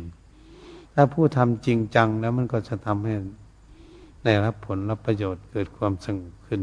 [0.95, 3.15] ถ้าผู้ทำจริงจังแล้วมันก็จะทำให้
[4.25, 6.61] ได้รับผลรับประโยชน์เกิดความสงบขึ้น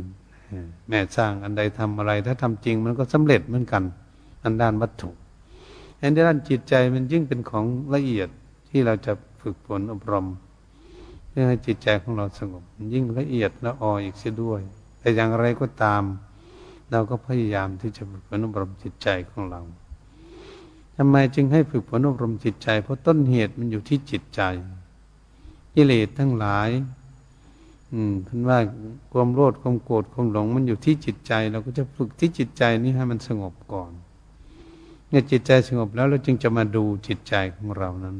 [0.87, 3.83] แม่สร้างอันใดทำอะไร ถ้าทำจริงมันก็สำเร็จเหมือนกัน
[4.43, 5.09] อันด้านวัตถุ
[6.01, 8.29] อันด้านจิตใจมันยิ่งเป็นของละเอียด
[8.69, 10.27] ที่เราจะฝึกฝนอบรม
[11.29, 14.61] เพื่อให้จิตใจของเราสงบยิ่งละเอียดละอออีกเสียด้วย
[14.99, 16.03] แต่อย่างไรก็ตาม
[16.91, 19.61] เราก็พยายามที่จะฝึกฝนอบรมจิตใจของเรา
[20.95, 24.41] ทำไมจึงให้ฝึกฝนอบรมจิตใจ เพราะต้นเหตุมันอยู่ที่จิตใจ
[25.75, 26.69] กิเลสทั้งหลาย
[27.93, 28.59] อืมท่านว่า
[29.11, 33.91] ความโลภความโกรธความหลง มันอยู่ที่จิตใจ เราก็จะฝึกที่จิตใจนี้ให้มันสงบก่อน
[35.09, 38.17] เนี่ยจิตใจสงบแล้วเราจึงจะมาดูจิตใจของเรานั้น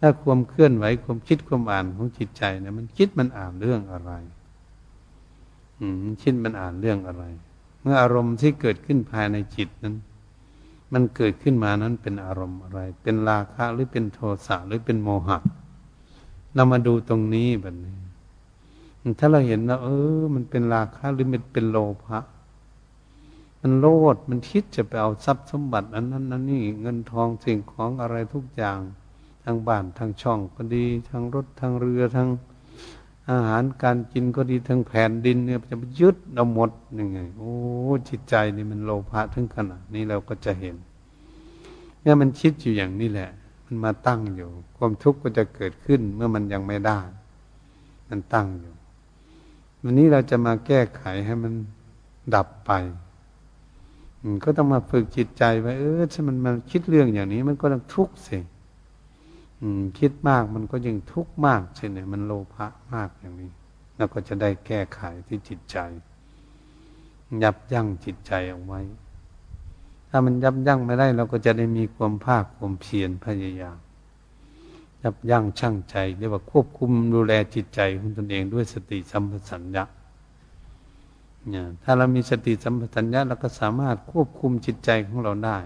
[0.00, 4.10] ถ้าความเคลื่อนไหวความคิดความอ่านของจิตใจเนี่ยมันคิดมันอ่านเรื่องอะไร
[6.22, 7.24] คิดมันอ่านเรื่องอะไร
[7.82, 9.94] เมื่ออารมณ์ที่เกิดขึ้นภายในจิตนั้น
[10.92, 15.38] มันเกิดขึ้นมานั้นเป็นอารมณ์อะไร เป็นราคะหรือเป็นโทสะหรือเป็นโมหะ
[16.54, 17.96] เรามาดูตรงนี้แบบนี้
[19.18, 19.88] ถ้าเราเห็นว่าเอ
[20.20, 22.18] อ มันเป็นราคะหรือมันเป็นโลภะ
[23.60, 28.78] มันโลดมันคิดจะไปเอาทรัพย์สมบัติอันนั้นนั้นนี่เงินทองสิ่งของอะไรทุกอย่าง
[29.44, 32.28] ทั้งบ้านทั้งช่องก็ดีทั้งรถทั้งเรือทั้ง
[33.28, 37.54] อาหารการกินก็ดีทั้งแผ่นดินเนี่ยจะยึดเอาหมดยังไง โอ้
[38.08, 40.76] จิตใจนี่มันโลภะถึงขนาดนี้เราก็จะเห็น
[42.02, 43.30] เนี่ยมันคิดอยู่อย่างนี้แหละ
[43.64, 47.00] มันมาตั้งอยู่ ความทุกข์ก็จะเกิดขึ้นเมื่อมันยังไม่ได้
[48.08, 48.74] มันตั้งอยู่
[49.82, 51.52] วันนี้เราจะมาแก้ไขให้มัน
[52.34, 52.70] ดับไป
[54.44, 58.38] ก็ต้องมาฝึกจิตใจไว้เออถ้ามันมาคิดเรื่องอย่างนี้ มันก็ต้องทุกข์สิ
[59.98, 63.50] คิดมากมันก็ยิ่งทุกข์มากใช่ไหมมันโลภะมากอย่างนี้
[63.96, 65.76] แล้วก็จะได้แก้ไขที่จิตใจ
[67.42, 68.80] ยับยั้งจิตใจเอาไว้
[70.08, 73.78] ถ้ามันยับยั้งไม่ได้ เราก็จะได้มีความภาคความเพียรพยายาม
[75.02, 79.84] ยับยั้งชั่งใจเรียกว่าควบคุมดูแลจิตใจของตนเองด้วยสติสัมปชัญญะ
[81.48, 85.58] เนี่ยถ้าเรามีสติสัมปชัญญะเราก็สามารถควบคุมจิตใจของเราได้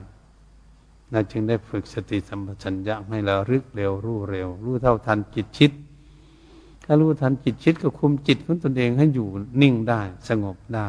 [1.11, 5.73] เราจึงได้ฝึกสติสัมปชัญญะให้เรารึกเร็วรู้เร็ว รู้เท่าทันจิตชิด
[6.85, 9.29] ถ้ารู้ทันจิตชิดก็คุมจิตของตนเองให้อยู่
[9.63, 10.89] นิ่งได้สงบได้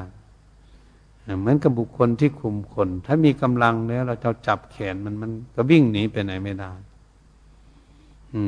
[1.39, 6.71] เหมือนกับบุคคลที่คุมคน ถ้ามีกำลังแล้ว เราจะจับแขนมันมันก็วิ่งหนีไปไหนไม่ได้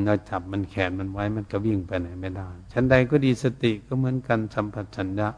[0.05, 5.29] เราจับมันแขนมันไว้มันก็วิ่งไปไหนไม่ได้ชั้นใดก็ดีสติก็เหมือนกันสัมผัสัญญะ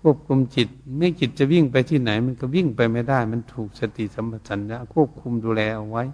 [0.00, 6.04] ควบคุมจิตไม่จิตจะวิ่งไปที่ไหน มันก็วิ่งไปไม่ได้ มันถูกสติสัมปชัญญะควบคุมดูแลเอาไว้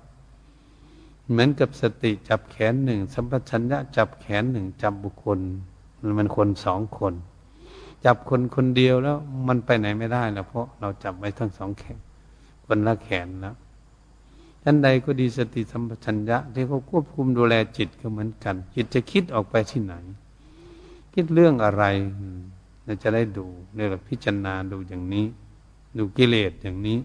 [1.30, 5.38] เหมือนกับสติจับแขนหนึ่งสัมปชัญญะจับแขนหนึ่งจับบุคคล
[6.18, 7.14] มันคนสองคน
[8.04, 9.18] จับคนคนเดียวแล้ว
[9.48, 11.98] มันไปไหนไม่ได้แล้วเพราะเราจับไว้ทั้งสองแขน
[12.66, 13.54] คนละแขนแล้ว
[14.62, 19.94] ท่านใดก็ดีสติสัมปชัญญะ ที่เขาควบคุมดูแลจิตก็เหมือนกัน จิตจะคิดออกไปที่ไหน
[21.14, 21.84] คิดเรื่องอะไร
[22.86, 23.46] เราจะได้ดู
[23.76, 25.26] เรียกว่าพิจารณาดูอย่างนี้
[25.98, 26.98] ดูกิเลสอย่างนี้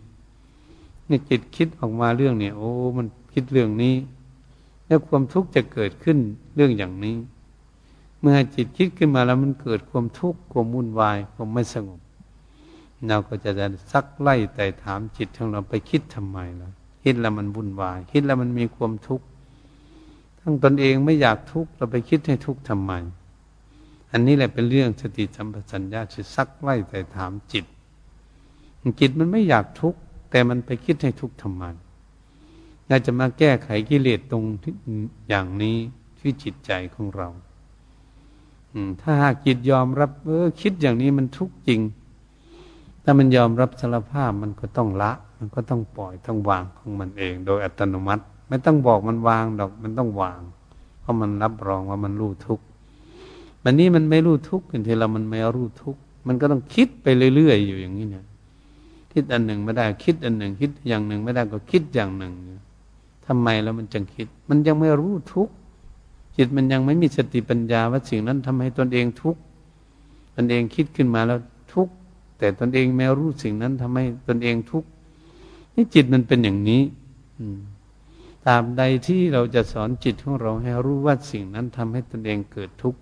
[1.10, 3.96] นี่จิตคิดออกมาเรื่องเนี่ย โอ้ มันคิดเรื่องนี้
[4.86, 6.18] แล้วความทุกข์จะเกิดขึ้น
[6.56, 7.16] เรื่องอย่างนี้
[8.20, 12.00] เมื่อจิตคิดขึ้นมาแล้วมันเกิดความทุกข์ความวุ่นวายความไม่สงบ
[13.08, 16.70] เราก็จะจะซักไล่แต่ถามจิตของเราไปคิดทำไมล่ะ
[17.04, 19.26] คิดแล้วมันวุ่นวาย คิดแล้วมันมีความทุกข์
[20.40, 22.94] ทั้งตนเองไม่อยากทุกข์เราไปคิดให้ทุกข์ทำไม
[24.12, 27.66] อันนี้แหละเป็นเรื่องสติสัมปชัญญะที่ซักไล่แต่ถามจิต
[29.00, 30.00] จิตมันไม่อยากทุกข์
[30.32, 31.64] แต่มันไปคิดให้ทุกข์ทำไม
[32.88, 34.44] เราจะมาแก้ไขกิเลสตรง
[35.30, 35.78] อย่างนี้
[36.20, 37.30] ที่จิตใจของเรา
[39.02, 41.82] ถ้าหากจิตยอมรับเออคิดอย่างนี้มันทุกข์จริง
[43.04, 50.40] ถ้ามันยอมรับสารภาพมันก็ต้องละ มันก็ต้องปล่อยต้องวางของมันเอง โดยอัตโนมัติ ไม่ต้องบอกมันวางดอกมันต้องวาง
[51.02, 52.66] เพราะมันรับรองว่ามันรู้ทุกข์
[53.64, 58.26] มันนี้มันไม่รู้ทุกข์ทีเรามันไม่รู้ทุกข์มันก็ต้องคิดไปเรื่อยๆอยู่อย่างนี้เนี่ย
[59.14, 62.34] คิดอันหนึ่งไม่ได้คิดอันหนึ่ง คิดอย่างหนึ่งไม่ได้ก็คิดอย่างหนึ่ง
[63.26, 65.54] ทำไมแล้วมันจึงคิด มันยังไม่รู้ทุกข์
[66.38, 69.42] จิตมันยังไม่มีสติปัญญาว่าสิ่งนั้นทำให้ตนเองทุกข์
[70.36, 71.40] ตนเองคิดขึ้นมาแล้ว
[71.74, 71.94] ทุกข์
[72.38, 74.88] แต่ตนเองไม่รู้สิ่งนั้นทำให้ตนเองทุกข์
[75.76, 76.82] นี่จิตมันเป็นอย่างนี้
[77.40, 77.60] อืม
[78.48, 83.00] ตามใดที่เราจะสอนจิตของเราให้รู้ว่าสิ่งนั้นทำให้ตนเองเกิดทุกข์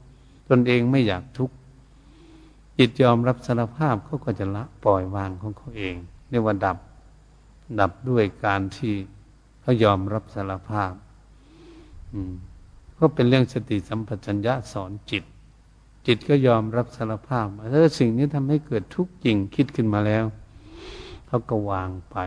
[0.50, 1.56] ตนเองไม่อยากทุกข์
[2.78, 5.96] จิตยอมรับสารภาพเขาก็จะละปล่อยวางของเขาเอง
[6.30, 6.78] เรียกว่าดับ
[7.80, 8.94] ดับด้วยการที่
[9.62, 10.94] เขายอมรับสารภาพ
[12.14, 12.34] อืม
[12.98, 15.24] ก็เป็นเรื่องสติสัมปชัญญะสอนจิต
[16.08, 20.26] จิตก็ยอมรับสารภาพเออสิ่งนี้ทำให้เกิดทุกข์จริงคิดขึ้นมาแล้ว
[21.28, 22.18] เขาก็วางไป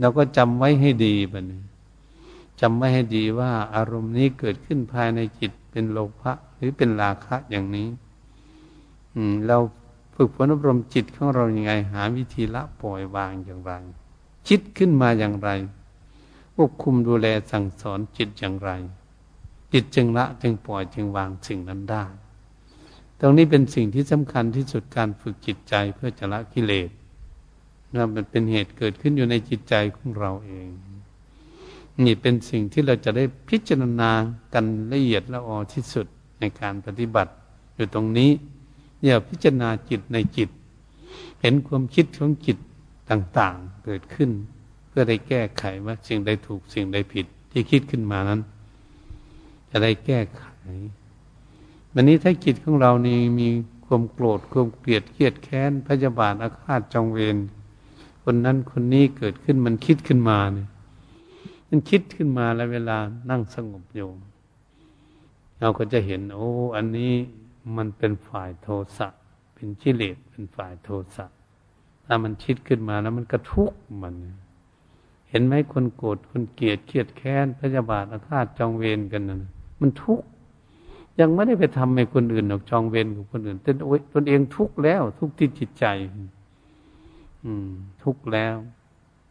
[0.00, 1.46] เราก็จำไว้ให้ดีบัน
[2.60, 7.88] จำไว้ให้ดีว่าอารมณ์นี้เกิดขึ้นภายในจิตเป็นโลภะ หรือเป็นราคะอย่างนี้
[9.14, 9.58] อืม เรา
[10.14, 13.72] ฝึกฝนอบรมจิตของเราอย่างไง หาวิธีละปล่อยวางอย่างไร
[14.48, 15.50] คิดขึ้นมาอย่างไร
[16.54, 18.70] ควบคุมดูแลสั่งสอนจิตอย่างไร
[19.72, 22.04] จิตจึงละจึงปล่อยจึงวางสิ่งนั้นได้
[23.20, 26.90] ตรงนี้เป็นสิ่งที่สำคัญที่สุดการฝึกจิตใจเพื่อจะละกิเลส
[27.94, 30.68] นะมันเป็นเหตุเกิดขึ้นอยู่ในจิตใจของเราเอง
[32.04, 34.10] นี่เป็นสิ่งที่เราจะได้พิจารณา
[34.54, 36.06] กันละเอียดละออที่สุด
[36.40, 37.32] ในการปฏิบัติ
[37.74, 38.30] อยู่ตรงนี้
[39.04, 40.48] อย่าพิจารณาจิตในจิต
[41.40, 42.58] เห็นความคิดของจิต
[43.10, 44.30] ต่างๆ เกิดขึ้น
[44.88, 48.40] เพื่อได้แก้ไขว่าสิ่งใดถูกสิ่งใดผิดที่คิดขึ้นมานั้น
[49.70, 50.44] จะได้แก้ไข
[51.92, 53.48] วันนี้ถ้าจิตของเรานี่มี
[53.86, 57.36] ความโกรธความเกลียดเกลียดแค้นพยาบาทอาฆาตจองเวร
[58.22, 60.68] คนนั้นคนนี้เกิดขึ้นมันคิดขึ้นมาเนี่ย
[61.68, 62.98] มันคิดขึ้นมาแล้วเวลา
[63.30, 64.08] นั่งสงบอยู่
[65.64, 67.12] เราก็จะเห็น โอ้ อันนี้
[67.76, 69.08] มันเป็นฝ่ายโทสะ
[69.54, 71.26] เป็นชิเลตเป็นฝ่ายโทสะ
[72.06, 73.72] ถ้ามันคิดขึ้นมาแล้วมันกระทุก
[74.02, 74.14] มัน
[75.28, 79.50] เห็นไหมคนโกรธคนเกลียดเครียดแค้นพยาบาทอาฆาตจองเวรกันนะ
[79.80, 80.26] มันทุกข์
[81.20, 83.70] ยังไม่ได้ไปทำให้คนอื่นออกจองเวรกับคนอื่นแต่
[84.14, 85.84] ตนเองทุกข์แล้ว ทุกข์ที่จิตใจ
[87.44, 87.68] อืม
[88.02, 88.56] ทุกข์แล้ว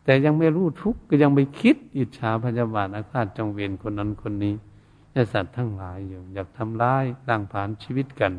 [0.04, 4.56] แต่ยังไม่รู้ทุกข์ก็ยังไปคิดอิจฉาพยาบาทอาฆาตจองเวรคนนั้นคนนี้
[5.14, 8.34] และสัตว์ทั้งหลายอยู่ อยากทำร้ายร่างผานชีวิตกัน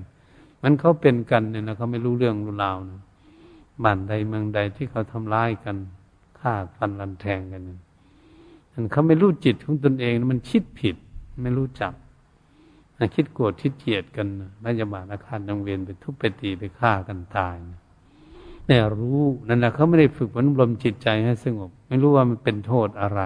[0.62, 3.00] มันเขาเป็นกันเนี่ยนะเขาไม่รู้เรื่องรู้ราวนะ
[3.82, 5.76] บ้านใดเมืองใดที่เขาทำร้ายกัน
[6.40, 7.80] ฆ่าฟันรันแทงกันเนั่ย
[8.72, 10.96] มันเขาไม่รู้จิตของตนเองมันคิดผิด
[11.42, 11.92] ไม่รู้จัก
[13.14, 14.26] คิดโกรธคิดเกลียดกัน
[14.64, 17.56] พยาบาทอาคารดังเวียนไปทุบไปตีไปฆ่ากันตาย
[18.66, 23.20] เนี่ยรู้นั่นแหละเขาไม่ได้ฝึกฝนอบรมจิตใจให้สงบ ไม่รู้ว่ามันเป็นโทษอะไร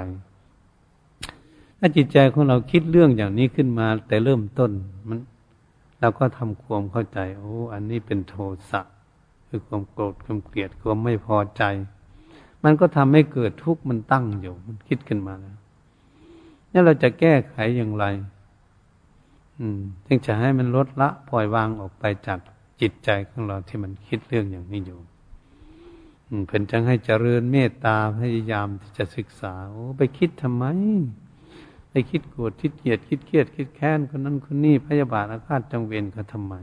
[1.78, 4.70] ถ้าจิตใจของเราคิดเรื่องอย่างนี้ขึ้นมา แต่เริ่มต้น
[5.08, 5.18] มัน
[6.00, 8.34] เราก็ทำความเข้าใจ โอ้ อันนี้เป็นโท
[8.70, 8.80] สะ
[9.48, 11.62] คือความโกรธความเกลียดความไม่พอใจ
[12.64, 15.56] มันก็ทำให้เกิดทุกข์มันตั้งอยู่ มันคิดขึ้นมาแล้ว
[16.72, 18.04] นี่เราจะแก้ไขอย่างไร
[19.58, 22.38] อืมจึงจะให้มันลดละปล่อยวางออกไปจาก
[22.80, 24.98] จิตใจของเราที่มันคิดเรื่องอย่างนี้อยู่
[26.46, 30.64] เพิ่นจังให้เจริญเมตตาพยายามที่จะศึกษาโอ้ไปคิดทำไม
[31.90, 36.54] ไปคิดโกรธคิดเกลียดคิดเครียด คิดแค้นคนนั้นคนนี้พยาบาทอาฆาตจังเวรเขาทำไม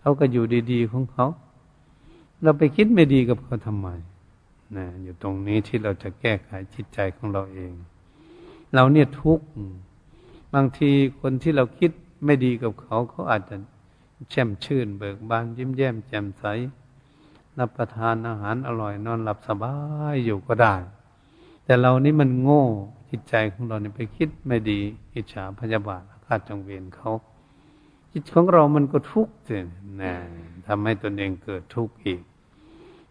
[0.00, 1.26] เขาก็อยู่ดีๆของเขา
[2.42, 3.88] เราไปคิดไม่ดีกับเขาทำไม
[4.76, 7.72] นะอยู่ตรงนี้ที่เราจะแก้ไขจิตใจของเราเอง
[8.74, 9.46] เราเนี่ยทุกข์
[10.54, 11.90] บางทีคนที่เราคิด
[12.24, 13.56] ไม่ดีกับเขาเขาอาจจะ
[14.30, 16.44] แช่มชื่น เบิกบานยิ้มแย้มแจ่มใส
[17.58, 19.74] รับประทานอาหารอร่อยนอนหลับสบา
[20.12, 20.74] ยอยู่ก็ได้
[21.64, 22.64] แต่เรานี่มันโง่
[23.10, 24.80] จิตใจของเราเนี่ยไปคิดไม่ดี
[25.14, 27.12] อิจฉาพยาบาทอาฆาตจงเวรเขา
[28.12, 29.56] จิตของเรามันก็ทุกข์สิ
[30.00, 30.14] นะ
[30.66, 32.20] ทำให้ตนเองเกิดทุกข์อีก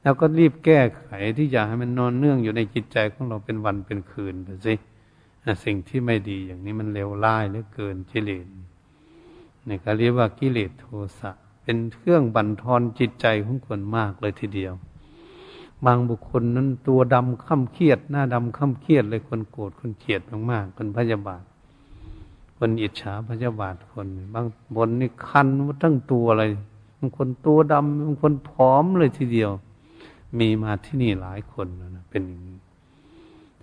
[0.02, 1.08] แล้วก็รีบแก้ไข
[1.38, 4.74] ที่อยากให้มันนอนเนื่องอยู่ในจิตใจของเราเป็นวันเป็นคืนไปสิ
[5.66, 8.46] สิ่งที่ไม่ดีอย่างนี้มันเลวร้ายเหลือเกินกิเลส
[9.68, 10.86] นี่ก็เรียกว่ากิเลสโท
[11.20, 11.32] สะ
[11.64, 14.74] เป็นเครื่องบั่นทอนจิตใจของคนมากเลยทีเดียว
[15.86, 21.44] บางบุคคลนั้นตัวดำข้าเครียด หน้าดำข้าเครียดเลยคนโกรธคนเกลียดมากๆคนพยาบาท
[22.58, 26.44] คนอิจฉาพยาบาทคน บางบนนี่คันว่าทั้งตัวอะไร
[26.98, 29.52] บางคนตัวดำบางคนผอมเลยทีเดียว
[30.40, 32.58] มีมาที่นี่หลายคนนะเป็นอย่างนี้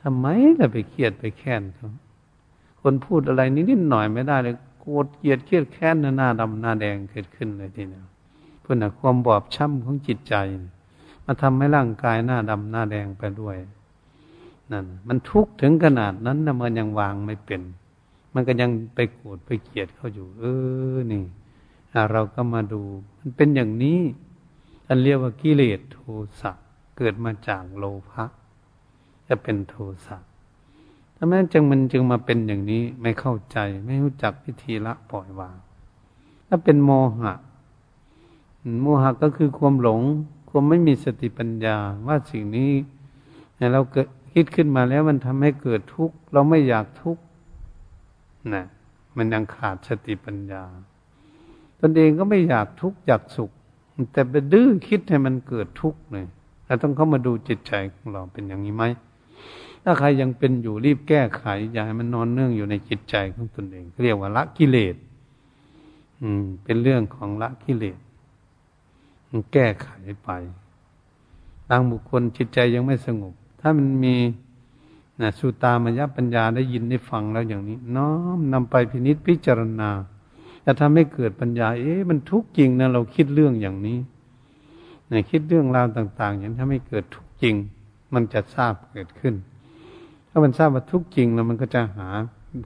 [0.02, 0.26] ทำไม
[0.56, 1.90] เราไปเครียดไปแค้นเขา
[2.80, 8.00] คนพูดอะไรนิดหน่อยไม่ได้เลยโกรธเกลียดเครียดแค้นหน้าดำหน้าแดงเกิดขึ้นเลยทีนี้
[8.60, 10.34] เพื่อนะความบอบช้ำของจิตใจ
[11.26, 13.56] มาทำให้ร่างกายหน้าดำหน้าแดงไปด้วย
[14.72, 17.60] นั่นมันทุกข์ถึงขนาดนั้นนะมันยังวางไม่เป็น
[18.34, 20.44] มันก็ยังไปโกรธไปเกลียดเขาอยู่ เอ
[20.94, 21.22] อนี่
[22.12, 22.82] เราก็มาดู
[23.18, 24.00] มันเป็นอย่างนี้
[24.86, 25.98] ท่านเรียกว่ากิเลสโท
[26.40, 26.52] สะ
[26.96, 28.24] เกิดมาจากโลภะ
[29.28, 29.74] จะเป็นโท
[30.06, 30.16] สะ
[31.16, 35.56] ทำไมจึงมันจึงมาเป็นอย่างนี้ไม่เข้าใจไม่รู้จักวิธีละปล่อยวาง
[36.48, 37.34] ถ้าเป็นโมหะ
[38.82, 40.00] โมหะก็คือความหลง
[40.62, 42.70] มไม่มีสติปัญญาว่าสิ่งนี้
[43.72, 47.22] เราเกิดคิดขึ้นมาแล้วมันทำให้เกิดทุกข์เราไม่อยากทุกข์
[48.54, 48.64] นะ
[49.16, 50.64] มันยังขาดสติปัญญา
[51.80, 53.50] ตนเองก็ไม่อยากทุกข์อยากสุข
[54.12, 56.26] แต่ไปดื้อคิดให้มันเกิดทุกข์เลย
[56.66, 58.84] เราต้องเข้ามาดูจิตใจของเราเป็นอย่างนี้ไหม
[59.84, 64.96] ถ้าใครยังเป็นอยู่รีบแก้ไขอย่าให้มันนอนเนื่องอยู่ในจิตใจของตนเองเรียกว่าละกิเลส
[66.22, 67.98] อืม เป็นเรื่องของละกิเลส
[69.36, 69.88] มันแก้ไข
[70.24, 70.30] ไป
[71.68, 74.16] บางบุคคลจิตใจยังไม่สงบ ถ้ามันมี
[75.20, 79.90] นะสุตามยปัญญาได้ยินได้ฟังแล้วอย่างนี้ น้อมนำไปพินิษพิจารณา
[80.64, 83.98] จะทำให้เกิดปัญญา เอ๊ะมันทุกข์จริงนะเราคิดเรื่องอย่างนี้
[85.10, 87.54] นี่ยคิดเรื่องราวต่าง ๆ อย่างทำให้เกิดทุกข์จริง
[88.14, 89.34] มันจะทราบเกิดขึ้น
[90.30, 92.08] ถ้ามันทราบว่าทุกจริงแล้วมันก็จะหา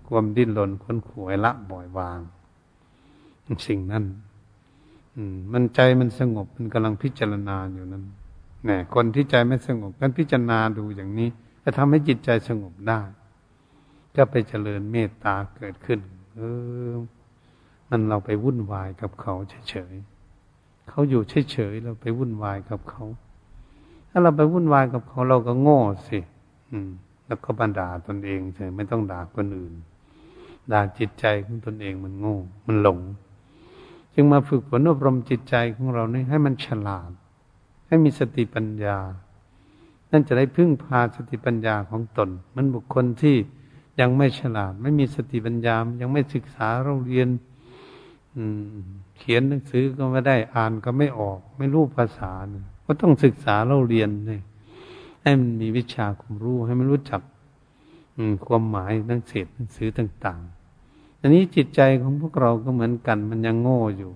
[0.08, 2.20] ความดิ้นรนค้นขวยละบ่อยวาง
[3.68, 4.04] สิ่งนั้น
[5.52, 8.04] มันใจมันสงบมันกำลังพิจารณาอยู่นั้น
[8.66, 11.28] เนี่ยคนที่ใจไม่สงบกันพิจารณาดูอย่างนี้
[11.62, 13.00] จะทำให้จิตใจสงบได้
[14.16, 16.00] ก็ไปเจริญเมตตาเกิดขึ้น
[16.34, 16.40] เอ
[16.90, 16.92] อ
[17.88, 19.34] มันเราไปวุ่นวายกับเขา
[19.68, 23.04] เฉยๆเขาอยู่เฉยๆเราไปวุ่นวายกับเขา
[24.10, 26.18] ถ้าเราไปวุ่นวายกับเขาเราก็โง่สิ
[26.72, 26.90] อืม
[27.26, 29.74] แล้วก็บันดาตนเองใช่ไม่ต้องด่าคนอื่น
[30.72, 32.98] ด่าจิตใจของตนเองมันโง่ มันหลง
[34.14, 37.10] จึงมาฝึกฝนอบรมจิตใจของเรานี่ให้มันฉลาด
[37.86, 38.96] ให้มีสติปัญญา
[40.10, 43.36] นั่นจะได้พึ่งพาสติปัญญาของตน มันบุคคลที่
[44.00, 47.28] ยังไม่ฉลาด ไม่มีสติปัญญา ยังไม่ศึกษาเราเรียน
[49.16, 52.30] เขียนหนังสือก็ไม่ได้อ่านก็ไม่ออก ไม่รู้ภาษา
[52.86, 54.40] ก็ต้องศึกษาเราเรียนเลย
[55.22, 57.22] ให้มันมีวิชาความรู้ให้มันรู้จัก
[58.46, 60.59] ความหมายหนังเศษหนังสือต่าง ๆ
[61.20, 64.12] อันนี้จิตใจของพวกเราก็เหมือนกัน มันยังโง่อยู่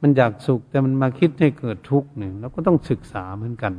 [0.00, 3.74] มันอยากสุขแต่มันมาคิดให้เกิดทุกข์หนึ่งเราก็ต้องศึกษาเหมือนกัน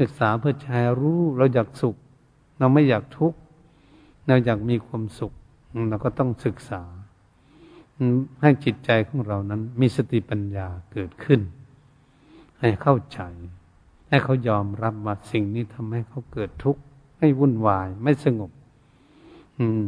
[0.00, 1.96] ศึกษาเพื่อชายรู้เราอยากสุข
[2.58, 3.38] เราไม่อยากทุกข์
[4.26, 5.32] เราอยากมีความสุข
[5.90, 6.82] เราก็ต้องศึกษา
[8.42, 11.40] ให้จิตใจของเรานั้น มีสติปัญญาเกิดขึ้น
[12.60, 13.20] ให้เข้าใจ
[14.08, 16.80] ให้เขายอมรับว่าสิ่งนี้ทำให้เขาเกิดทุกข์
[17.18, 18.50] ไม่วุ่นวายไม่สงบ
[19.58, 19.86] อืม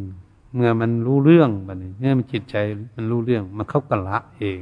[0.55, 2.57] เมื่อมันรู้เรื่องแบบนี้เมื่อมันจิตใจ
[2.97, 4.61] มันรู้เรื่อง มันเข้ากละเอง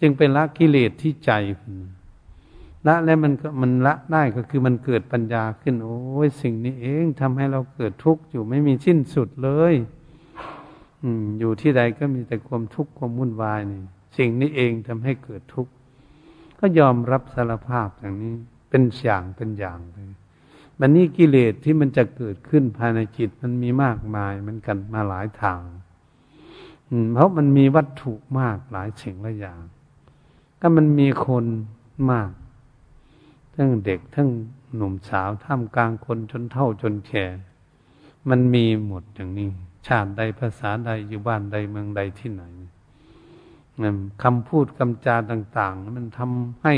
[0.00, 1.30] จึงเป็นละกิเลสที่ใจ
[2.86, 9.74] ละแล้วมันก็มันละได้ก็คือมันเกิดปัญญาขึ้น โอ้ยสิ่งนี้เองทำให้เราเกิดทุกข์อยู่ไม่มีสิ้นสุดเลย
[11.02, 13.82] อืม อยู่ที่ใดก็มีแต่ความทุกข์ความวุ่นวายนี่
[14.18, 15.72] สิ่งนี้เองทำให้เกิดทุกข์
[16.60, 18.34] ก็ยอมรับสารภาพอย่างนี้
[18.70, 20.10] เป็นอย่างเป็นอย่างเลย
[20.80, 25.60] มันนี่กิเลสที่มันจะเกิดขึ้นภายในจิตมันมีมากมายมันกันมาหลายทาง
[27.12, 29.60] เพราะมันมีวัตถุมากหลายสิ่งหลายอย่าง
[30.60, 31.44] ก็มันมีคน
[32.10, 32.30] มาก
[33.54, 34.28] ทั้งเด็กทั้ง
[34.74, 37.24] หนุ่มสาวท่ามกลางคนจนเท่าจนแก่
[38.28, 39.48] มันมีหมดอย่างนี้
[39.86, 42.42] ชาติใดภาษาใดอยู่บ้านใดเมืองใดที่ไหน
[44.22, 46.74] คำพูดคำจาต่าง ๆ มันทำให้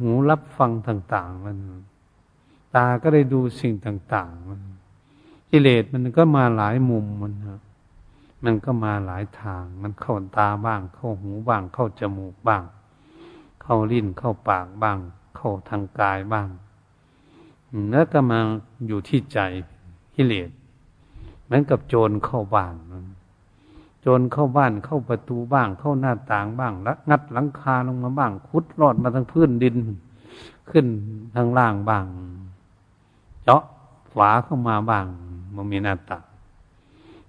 [0.00, 1.56] หูรับฟังต่าง ๆ มัน
[2.74, 7.32] ตาก็ได้ดูสิ่งต่างๆกิเลสมันก็มาหลายมุมมัน
[8.44, 12.62] มันก็มาหลายทาง มันเข้าตาบ้าง เข้าหูบ้าง เข้าจมูกบ้าง
[13.62, 14.98] เข้าลิ้น เข้าปากบ้าง
[15.36, 16.48] เข้าทางกายบ้าง
[17.90, 18.38] แล้วก็มา
[18.86, 19.38] อยู่ที่ใจ
[20.14, 20.50] กิเลส
[21.44, 23.04] เหมือนกับโจรเข้าบ้านมัน
[24.00, 29.76] โจรเข้าบ้านเข้าประตูบ้าง เข้าหน้าต่างบ้างแล้วงัดหลังคาลงมาบ้างคุดรอดมาทางพื้นดิน
[30.70, 30.86] ขึ้น
[31.34, 32.04] ทางล่างบ้าง
[33.44, 33.62] เจาะ
[34.14, 35.06] ฝาเข้ามาบ้าง
[35.54, 36.20] มันมีหน้าตา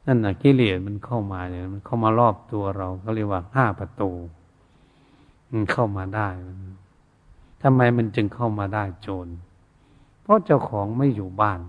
[0.06, 4.10] นั่นน่ะกิเลสมันเข้ามาเนี่ยมันเข้ามารอบตัวเราเขาเรียกว่าห้าประตู
[5.52, 6.28] มันเข้ามาได้
[7.62, 9.28] ทำไมมันจึงเข้ามาได้โจร
[10.22, 11.60] เพราะเจ้าของไม่อยู่บ้าน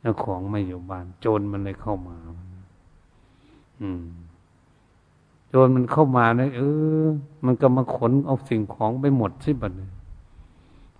[0.00, 2.16] เจ้าของไม่อยู่บ้าน โจรมันเลยเข้ามา
[3.80, 4.02] อืม
[5.48, 6.62] โจรมันเข้ามาเนี่ยเอ
[7.02, 7.04] อ
[7.44, 9.90] มันก็มาขนเอาสิ่งของไปหมดสิบัดเลย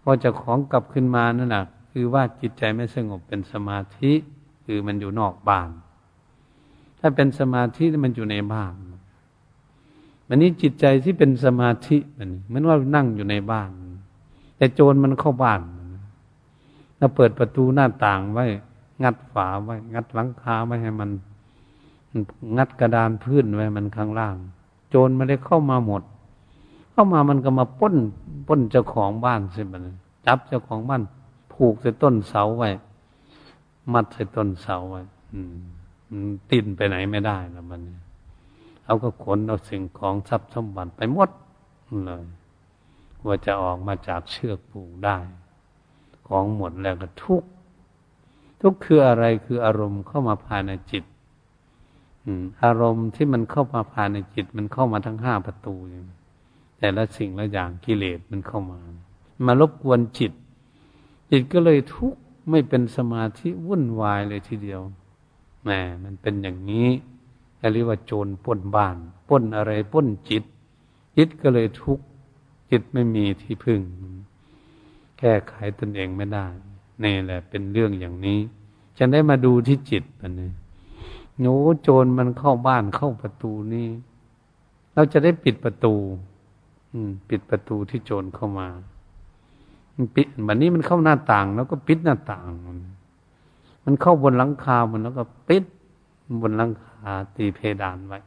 [0.03, 1.65] พอเจะของกลับขึ้นมานั่นนะ
[1.99, 4.13] คือว่าจิตใจไม่สงบเป็นสมาธิ
[4.67, 5.71] คือมันอยู่นอกบ้าน
[7.01, 8.75] ถ้าเป็นสมาธิมันอยู่ในบ้าน
[10.29, 13.71] มันนี้จิตใจที่เป็นสมาธิมันเหมือนว่านั่งอยู่ในบ้าน
[14.57, 15.61] แต่โจรมันเข้าบ้าน
[16.99, 18.45] เราเปิดประตูหน้าต่างไว้
[19.03, 21.11] งัดฝาไว้ งัดหลังคาไว้ให้มัน
[22.57, 24.37] งัดกระดานพื้นไว้มันข้างล่าง
[24.91, 26.03] โจรมันได้เข้ามาหมด
[26.93, 27.97] เข้ามามันก็มาป้น
[28.49, 29.83] ป้นเจ้าของบ้านสิมัน
[30.27, 31.03] จับเจ้าของบ้าน
[31.57, 32.71] ผูกใส่ต้นเสาไว้
[33.93, 35.03] มัดใส่ต้นเสาไว้
[36.51, 37.81] ตินไปไหนไม่ได้แล้วมัน
[38.85, 41.31] เอาก็ขนเอาสิ่งของทรัพย์สมบัติไปหมด
[42.05, 42.25] เลย
[43.27, 45.17] ว่าจะออกมาจากเชือกผูกได้
[46.29, 47.43] ของหมดแล้วก็ทุก
[48.61, 51.05] ทุกคืออะไรคืออารมณ์เข้ามาภายในจิต
[52.65, 56.01] อารมณ์ที่มันเข้ามาภายในจิต มันเข้ามาทั้งห้าประตูอย่
[56.79, 58.79] แต่ละสิ่งละอย่างกิเลสมันเข้ามา
[59.47, 60.33] มารบกวนจิต
[61.31, 62.21] จิตก็เลยทุกข์
[62.51, 64.81] ไม่เป็นสมาธิวุ่นวายเลยทีเดียว
[65.63, 65.71] แหม
[66.05, 66.89] มันเป็นอย่างนี้
[67.73, 68.97] เรียกว่าโจรป้นบ้าน
[69.29, 70.45] ป้นอะไรป้นจิต
[71.17, 72.05] จิตก็เลยทุกข์
[72.71, 73.81] จิตไม่มีที่พึ่ง
[75.19, 76.47] แก้ไขตนเองไม่ได้
[77.05, 78.39] นี่แหละ เป็นเรื่องอย่างนี้
[78.99, 80.51] จะได้มาดูที่จิตมันนี่
[81.41, 81.47] โน
[81.83, 83.89] โจรมันเข้าบ้านเข้าประตูนี่
[84.95, 85.95] เราจะได้ปิดประตู
[86.93, 88.69] อืม ปิดประตูที่โจรเข้ามา
[90.17, 92.45] ปิดแบบนี้มันเข้าหน้าต่าง แล้วก็ปิดหน้าต่าง
[93.85, 95.65] มันเข้าบนหลังคามันแล้วก็ปิด
[96.41, 98.19] บนหลังคาตีเพดานไว้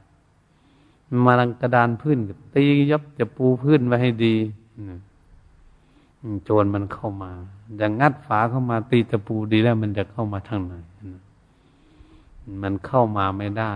[1.25, 2.17] มาลังกระดานพื้น
[2.55, 4.35] ตียับจะปูพื้นไว้ให้ดี
[6.43, 7.31] โจรมันเข้ามา
[7.77, 10.73] อย่างงัดฝาเข้ามาตีตะปูดีแล้ว มันจะเข้ามาทางไหน
[12.63, 13.73] มันเข้ามาไม่ได้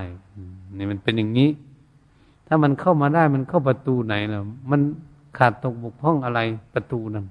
[0.77, 1.49] นี่มันเป็นอย่างนี้
[2.47, 4.39] ถ้ามันเข้ามาได้มันเข้าประตูไหนล่ะ
[4.71, 4.81] มัน
[5.37, 6.39] ขาดตกบกพร่องอะไร
[6.73, 7.25] ประตูนั้น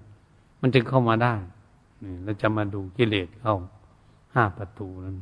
[0.64, 1.34] มันจึงเข้ามาได้
[2.04, 3.56] นี่เราจะมาดูกิเลสเข้า
[4.34, 5.16] ห้าประตูนั้น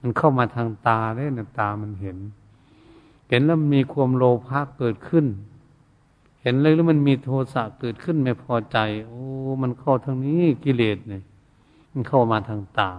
[0.00, 2.18] มันเข้ามาทางตาได้นะตามันเห็น
[3.28, 5.26] เห็นแล้วมีความโลภะเกิดขึ้น
[6.42, 9.22] เห็นเลยแล้วมันมีโทสะเกิดขึ้นไม่พอใจ โอ้
[9.62, 11.22] มันเข้าทางนี้กิเลสเนี่ย
[11.92, 12.92] มันเข้ามาทางตา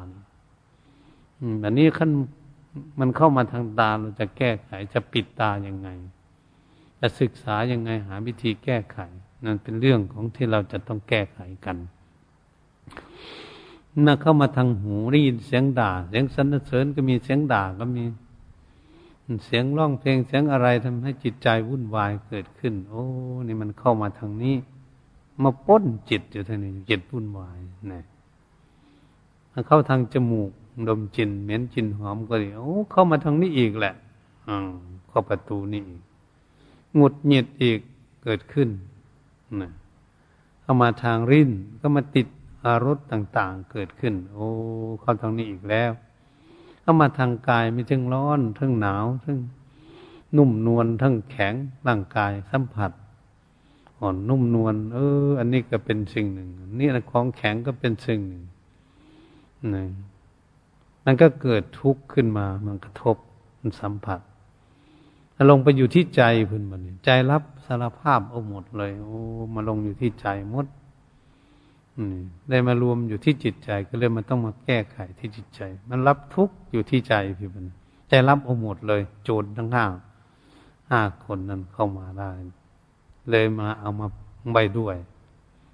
[1.64, 2.12] อันนี้ขั้น
[3.00, 5.90] มันเข้ามาทางตาเราจะแก้ไขจะปิดตายังไง
[7.00, 9.00] จะศึกษายังไงหาวิธีแก้ไข
[9.44, 11.78] นั่นเป็นเรื่องของที่เราจะต้องแก้ไขกัน
[14.06, 18.04] น่าเข้ามาทางหูได้ยินเสียงด่า เสียงสรรเสริญก็มีเสียงด่าก็มี
[19.46, 23.04] เสียงร้องเพลงเสียงอะไรทำให้จิตใจวุ่นวายเกิดขึ้น โอ้
[23.48, 24.56] นี่มันเข้ามาทางนี้
[25.44, 27.60] มาป้นจิตอยู่ทางนี้จิตวุ่นวาย
[27.92, 28.04] นะ
[29.68, 30.52] เข้าทางจมูก
[30.88, 33.94] ดมจินเหม็นจินหอมก็ดีโอ้เข้ามาทางนี้อีกแหละ
[34.48, 34.70] อืม
[35.10, 36.02] เข้าประตูนี่อีก
[36.96, 37.80] หงุดหงิดอีก
[38.24, 38.70] เกิดขึ้น
[39.62, 39.72] นะ
[40.62, 42.28] เข้ามาทางริ้นก็มาติด
[42.66, 44.48] อารสต่าง ๆ เกิดขึ้น โอ้
[45.02, 45.92] เข้าทางนี้อีกแล้ว
[46.82, 49.38] เข้ามาทางกายมีทั้งร้อนทั้งหนาวทั้ง
[50.38, 51.54] นุ่มนวลทั้งแข็ง
[51.88, 52.92] ร่างกายสัมผัส
[54.00, 58.44] อ่อนนุ่มนวลเออ อันนี้ก็เป็นสิ่งหนึ่งนี่นะของแข็งก็เป็นสิ่งหนึ่ง
[59.76, 59.86] นี่
[61.06, 63.16] มันก็เกิดทุกข์ขึ้นมา มันกระทบ
[63.60, 64.20] มันสัมผัส
[65.50, 69.20] ลงไปอยู่ที่ใจพื้นมันใจรับ สารภาพเอาหมดเลย โอ้
[69.54, 70.66] มาลงอยู่ที่ใจหมด
[72.50, 77.66] ได้มารวมอยู่ที่จิตใจ ก็เลยมันต้องมาแก้ไขที่จิตใจ มันรับทุกข์อยู่ที่ใจพี่มัน
[78.10, 79.86] ใจรับเอาหมดเลย โจรทั้งห้า
[80.92, 82.32] ห้าคนนั้นเข้ามาได้
[83.30, 84.08] เลยมาเอามา
[84.54, 84.96] ใบด้วย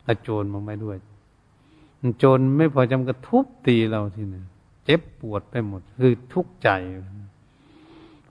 [0.05, 0.97] อาโจรมาใบด้วย
[2.17, 4.43] โจรไม่พอจำกระทุบตีเราทีนี้
[4.85, 6.69] เจ็บปวดไปหมด คือทุกข์ใจ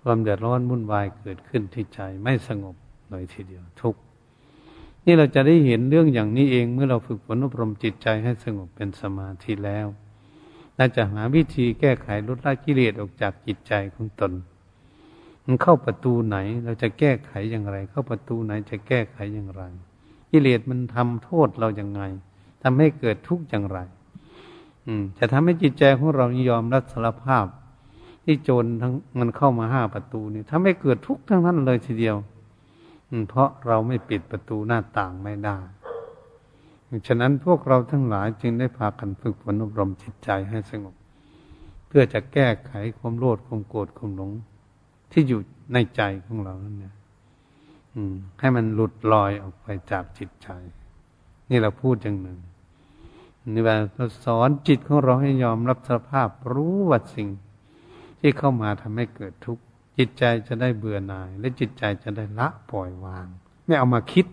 [0.03, 2.77] ความเดือดร้อนวุ่นวายเกิดขึ้นที่ใจไม่สงบ
[3.13, 3.95] เลยทีเดียวทุก
[5.05, 9.87] นี่เราจะได้เห็นเรื่องอย่างนี้เองเมื่อเราฝึกฝนอบรมจิตใจให้สงบเป็นสมาธิแล้ว
[10.77, 14.33] เราจะหาวิธีแก้ไขลดละกิเลสออกจากจิตใจของตน
[15.45, 19.63] มันเข้าประตูไหน เราจะแก้ไขอย่างไร เข้าประตูไหนจะแก้ไขอย่างไร
[20.31, 22.03] กิเลสมันทำโทษเราอย่างไง
[22.63, 23.79] ทำให้เกิดทุกข์อย่างไร
[24.87, 27.47] อืมจะทำให้จิตใจของเรายอมรับสารภาพ
[28.25, 32.17] ที่โจรทั้งมันเข้ามาห้าประตูนี่ทำให้เกิดทุกข์ทั้งนั้นเลยทีเดียว
[33.29, 35.59] เพราะเราไม่ปิดประตูหน้าต่างไม่ได้
[37.07, 40.95] ฉะนั้นพวกเราทั้งหลายจึงได้พากันฝึกฝนอบรมจิตใจให้สงบ
[41.87, 44.31] เพื่อจะแก้ไขความโลดความโกรธความหลง
[45.13, 45.41] ที่อยู่
[45.73, 46.95] ในใจของเรานั่นเนี่ย
[48.41, 50.49] ให้มันหลุดลอยออกไปจากจิตใจ
[51.51, 52.39] นี่เราพูดอย่างหนึ่ง
[53.49, 57.29] นี่ว่าเราสอนจิตของเราให้ยอมรับสภาพรู้ว่าสิ่ง
[58.21, 59.63] ที่เข้ามาทำให้เกิดทุกข์
[59.99, 63.27] จิตใจจะได้เบื่อหน่าย และจิตใจจะได้ละปล่อยวาง
[63.67, 64.27] ไม่เอามาคิด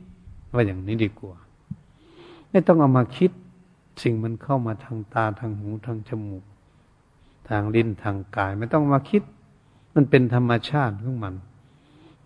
[0.53, 1.35] ว่าอย่างนี้ดีกว่า
[2.51, 3.31] ไม่ต้องเอามาคิด
[4.03, 6.43] สิ่งมันเข้ามาทางตาทางหูทางจมูก
[7.49, 9.23] ทางลิ้นทางกาย ไม่ต้องมาคิด
[9.95, 11.35] มันเป็นธรรมชาติของมัน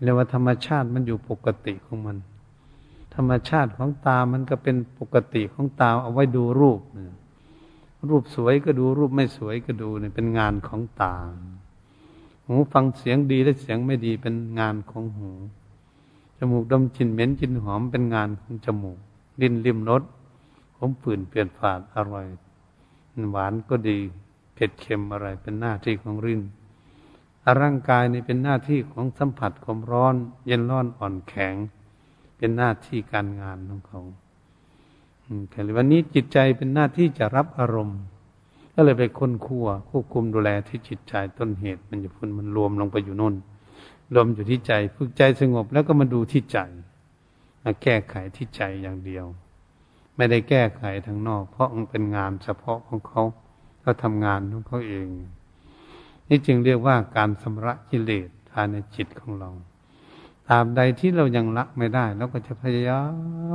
[0.01, 2.17] เรียกว่าธรรมชาติมันอยู่ปกติของมัน
[3.15, 6.79] ธรรมชาติของตามันก็เป็นปกติของตาเอาไว้ดูรูป
[8.09, 11.15] รูปสวยก็ดูรูปไม่สวยก็ดูเนี่ยเป็นงานของตา
[12.45, 15.31] หูฟังเสียงดีและเสียงไม่ดีเป็นงานของหู
[16.37, 18.97] จมูกดมกลิ่นเหม็นกลิ่นหอมเป็นงานของจมูก
[19.41, 20.03] ลิ้นริมรส
[20.77, 22.25] ขมผื่นเปลี่ยนฝาดอร่อย
[23.31, 23.97] หวานก็ดี
[24.53, 26.41] เผ็ดเค็มอะไรเป็นหน้าที่ของริ้น
[27.61, 30.15] ร่างกายนี่เป็นหน้าที่ของสัมผัสความร้อน
[30.45, 31.55] เย็นร้อนอ่อนแข็ง
[32.37, 34.01] เป็นหน้าที่การงานของเขา
[35.49, 37.99] แต่วันนี้จิตใจเป็นหน้าที่จะรับอารมณ์
[38.73, 43.35] ก็เลยไปค้นคั่วควบคุมดูแลที่จิตใจต้นเหตุ มันจะพุ่นมันรวมลงไปอยู่นู่น
[44.13, 46.57] รวมอยู่ที่ใจฝึกใจสงบแล้วก็มาดูที่ใจ
[47.63, 49.25] มาแก้ไขที่ใจอย่างเดียว
[50.15, 53.23] ไม่ได้แก้ไขทางนอก เพราะมันเป็นงานเฉพาะของเขา
[53.81, 55.07] เขาทำงานของเขาเอง
[56.27, 59.49] นี่จึงเรียกว่าการสำระกิเลสภายในจิตของเรา
[60.49, 63.01] ตามใดที่เรายังละไม่ได้ เราก็จะพยายา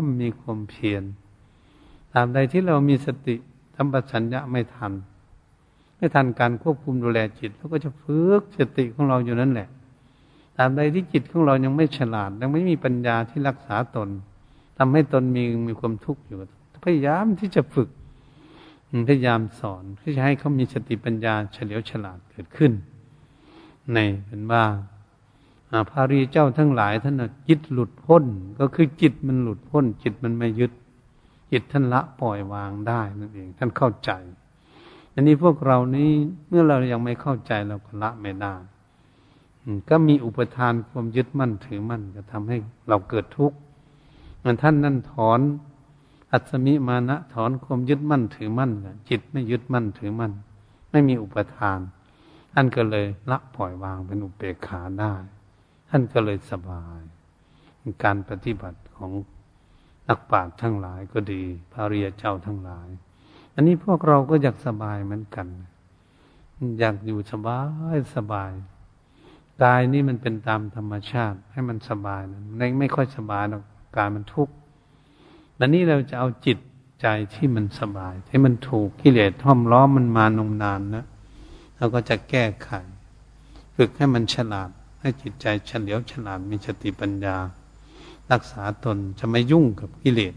[0.03, 1.03] มมีความเพียร
[2.15, 3.37] ตามใดที่เรามีสติ
[3.81, 4.93] สัมปชัญญะไม่ทัน
[5.97, 9.69] ไม่ทันการควบคุมดูแลจิตเราก็จะฝึกสติของเราอยู่นั่นแหละ
[10.57, 14.09] ตามใดที่จิตของเรายังไม่ฉลาด ยังไม่มีปัญญาที่รักษาตน
[14.79, 16.39] ทำให้ตนมีมีความทุกข์อยู่
[16.85, 17.89] พยายามที่จะฝึก
[19.09, 22.73] พยายามสอนที่จะให้เขามีสติปัญญาเฉลียวฉลาดเกิดขึ้น
[23.93, 24.65] ในเป็นว่า
[25.91, 27.15] พารีเจ้าทั้งหลายท่าน
[27.49, 28.25] จิตหลุดพ้น
[28.59, 30.73] ก็คือจิตมันหลุดพ้น จิตมันไม่ยึด
[31.53, 34.11] จิตท่านละปล่อยวางได้นั่นเอง ท่านเข้าใจ
[35.15, 36.11] อันนี้พวกเรานี้
[36.49, 38.55] เมื่อเรายังไม่เข้าใจเราก็ละไม่ได้
[39.89, 42.57] ก็มีอุปทานความยึดมั่นถือมั่นก็ทำให้
[42.89, 43.57] เราเกิดทุกข์
[44.39, 45.41] เหมือนท่านนั่นถอน
[46.33, 48.73] อัศมิมานะถอนความยึดมั่นถือมั่น
[49.09, 50.33] จิตไม่ยึดมั่นถือมั่น
[50.91, 51.79] ไม่มีอุปทาน
[52.55, 55.15] ท่านก็เลยละปล่อยวางเป็นอุเบกขาได้
[55.89, 57.01] ท่านก็เลยสบาย
[58.05, 59.11] การปฏิบัติของ
[60.09, 61.43] นักปราชญ์ทั้งหลายก็ดี
[61.73, 62.89] พระรียเจ้าทั้งหลาย
[63.55, 65.47] อันนี้พวกเราก็อยากสบายเหมือนกัน
[66.79, 67.61] อยากอยู่สบา
[67.95, 68.53] ยสบาย
[69.63, 73.63] กายนี่มันเป็นตามธรรมชาติ ให้มันสบายนะไม่ไม่ค่อยสบายหรอก
[73.97, 74.55] กายมันทุกข์
[75.57, 76.59] แต่นี้เราจะเอาจิต
[77.01, 81.05] ใจที่มันสบายที่มันถูกกิเลสท่อมล้อมมันมานมนานนะ
[81.77, 82.71] เราก็จะแก้ไข
[83.77, 87.37] ฝึกให้มันฉลาด ให้จิตใจเฉลียวฉลาดมีสติปัญญา
[88.33, 90.35] รักษาตนจะไม่ยุ่งกับกิเลส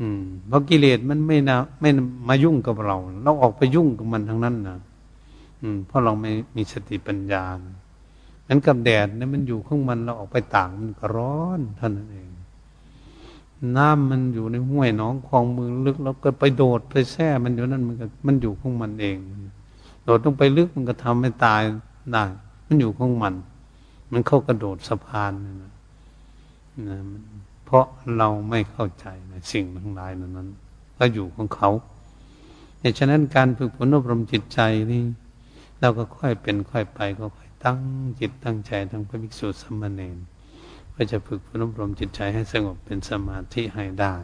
[0.00, 1.90] อืมเพราะกิเลสมันไม่นะไม่
[2.28, 4.78] มายุ่งกับเรา เราออกไปยุ่งกับมันทั้งนั้นนะ
[5.60, 7.42] อืมเพราะเราไม่มีสติปัญญา
[8.48, 12.28] นั้นกับแดดเนี่ยมันอยู่ข้างมันเราออกไปต่างมันก็ร้อนเท่านั้นเอง
[13.76, 19.16] น้ำมันอยู่ในห้วยหนองคลองมือลึกแล้วก็ไปโดดไปแช่มันอยู่นั่นมันก็มันอยู่ของมันเอง
[20.04, 21.62] โดดต้องไปลึกมันก็ทำให้ตาย
[22.12, 22.24] ได้
[22.66, 23.34] มันอยู่ของมัน
[24.12, 25.32] มันเข้ากระโดดสะพาน
[25.62, 25.72] นะ
[26.86, 26.98] นะ
[27.64, 27.86] เพราะ
[28.18, 30.48] เราไม่เข้าใจในสิ่งทั้งหลายนั้น
[30.98, 31.70] ก็อยู่ของเขา
[32.80, 34.60] เหตุฉะนั้นการฝึกฝนอบรมจิตใจ
[34.92, 35.02] นี่
[35.80, 37.78] เราก็ค่อยเป็นค่อยไปก็ค่อยตั้ง
[38.20, 40.16] จิตตั้งใจทั้งพระภิกษุสมณเณร
[40.94, 44.14] ก็จะฝึกฝนอบรมจิตใจให้สงบเป็นสมาธิให้ได้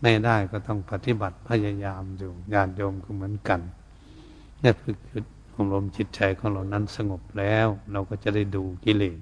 [0.00, 3.60] ไม่ได้ก็ต้องปฏิบัติพยายามอยู่ญาติโยมก็เหมือนกัน
[4.60, 4.96] เนี่ยฝึก
[5.54, 9.18] อบรมจิตใจของเรานั้นสงบแล้ว เราก็จะได้ดูกิเลส